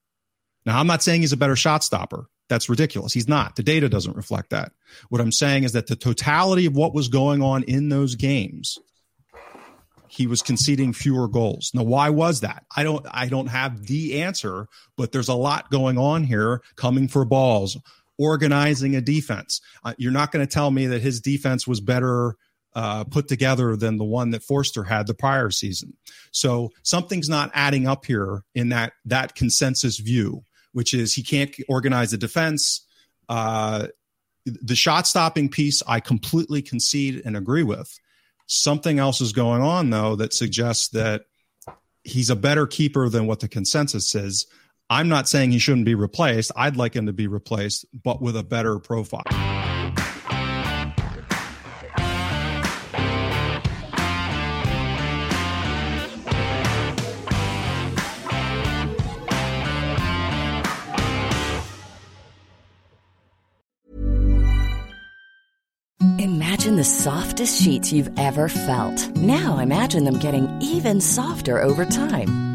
Now, 0.65 0.79
I'm 0.79 0.87
not 0.87 1.03
saying 1.03 1.21
he's 1.21 1.33
a 1.33 1.37
better 1.37 1.55
shot 1.55 1.83
stopper. 1.83 2.25
That's 2.49 2.69
ridiculous. 2.69 3.13
He's 3.13 3.29
not. 3.29 3.55
The 3.55 3.63
data 3.63 3.87
doesn't 3.87 4.17
reflect 4.17 4.49
that. 4.49 4.73
What 5.09 5.21
I'm 5.21 5.31
saying 5.31 5.63
is 5.63 5.71
that 5.71 5.87
the 5.87 5.95
totality 5.95 6.65
of 6.65 6.75
what 6.75 6.93
was 6.93 7.07
going 7.07 7.41
on 7.41 7.63
in 7.63 7.89
those 7.89 8.15
games, 8.15 8.77
he 10.09 10.27
was 10.27 10.41
conceding 10.41 10.91
fewer 10.91 11.29
goals. 11.29 11.71
Now, 11.73 11.83
why 11.83 12.09
was 12.09 12.41
that? 12.41 12.65
I 12.75 12.83
don't 12.83 13.05
I 13.09 13.27
don't 13.27 13.47
have 13.47 13.87
the 13.87 14.21
answer, 14.21 14.67
but 14.97 15.13
there's 15.13 15.29
a 15.29 15.33
lot 15.33 15.71
going 15.71 15.97
on 15.97 16.25
here 16.25 16.61
coming 16.75 17.07
for 17.07 17.23
balls, 17.23 17.77
organizing 18.17 18.95
a 18.95 19.01
defense. 19.01 19.61
Uh, 19.83 19.93
you're 19.97 20.11
not 20.11 20.31
going 20.31 20.45
to 20.45 20.51
tell 20.51 20.71
me 20.71 20.87
that 20.87 21.01
his 21.01 21.21
defense 21.21 21.67
was 21.67 21.81
better 21.81 22.35
uh, 22.73 23.03
put 23.03 23.27
together 23.27 23.75
than 23.75 23.97
the 23.97 24.05
one 24.05 24.29
that 24.31 24.43
Forster 24.43 24.83
had 24.83 25.05
the 25.05 25.13
prior 25.13 25.49
season. 25.49 25.97
So 26.31 26.71
something's 26.83 27.27
not 27.27 27.51
adding 27.53 27.87
up 27.87 28.05
here 28.05 28.43
in 28.55 28.69
that 28.69 28.93
that 29.05 29.35
consensus 29.35 29.97
view 29.97 30.43
which 30.73 30.93
is 30.93 31.13
he 31.13 31.23
can't 31.23 31.55
organize 31.67 32.11
the 32.11 32.17
defense. 32.17 32.85
Uh, 33.29 33.87
the 34.45 34.75
shot 34.75 35.07
stopping 35.07 35.49
piece, 35.49 35.83
I 35.87 35.99
completely 35.99 36.61
concede 36.61 37.21
and 37.25 37.37
agree 37.37 37.63
with. 37.63 37.99
Something 38.47 38.99
else 38.99 39.21
is 39.21 39.33
going 39.33 39.61
on, 39.61 39.89
though, 39.89 40.15
that 40.15 40.33
suggests 40.33 40.89
that 40.89 41.23
he's 42.03 42.29
a 42.29 42.35
better 42.35 42.65
keeper 42.65 43.07
than 43.07 43.27
what 43.27 43.39
the 43.39 43.47
consensus 43.47 44.09
says. 44.09 44.45
I'm 44.91 45.07
not 45.07 45.29
saying 45.29 45.53
he 45.53 45.59
shouldn't 45.59 45.85
be 45.85 45.95
replaced. 45.95 46.51
I'd 46.53 46.75
like 46.75 46.93
him 46.93 47.05
to 47.05 47.13
be 47.13 47.25
replaced, 47.25 47.85
but 48.03 48.21
with 48.21 48.35
a 48.35 48.43
better 48.43 48.77
profile. 48.77 49.23
Imagine 66.19 66.75
the 66.75 66.83
softest 66.83 67.61
sheets 67.61 67.93
you've 67.93 68.11
ever 68.19 68.49
felt. 68.49 69.15
Now 69.15 69.59
imagine 69.59 70.03
them 70.03 70.19
getting 70.19 70.49
even 70.61 70.99
softer 70.99 71.61
over 71.61 71.85
time. 71.85 72.50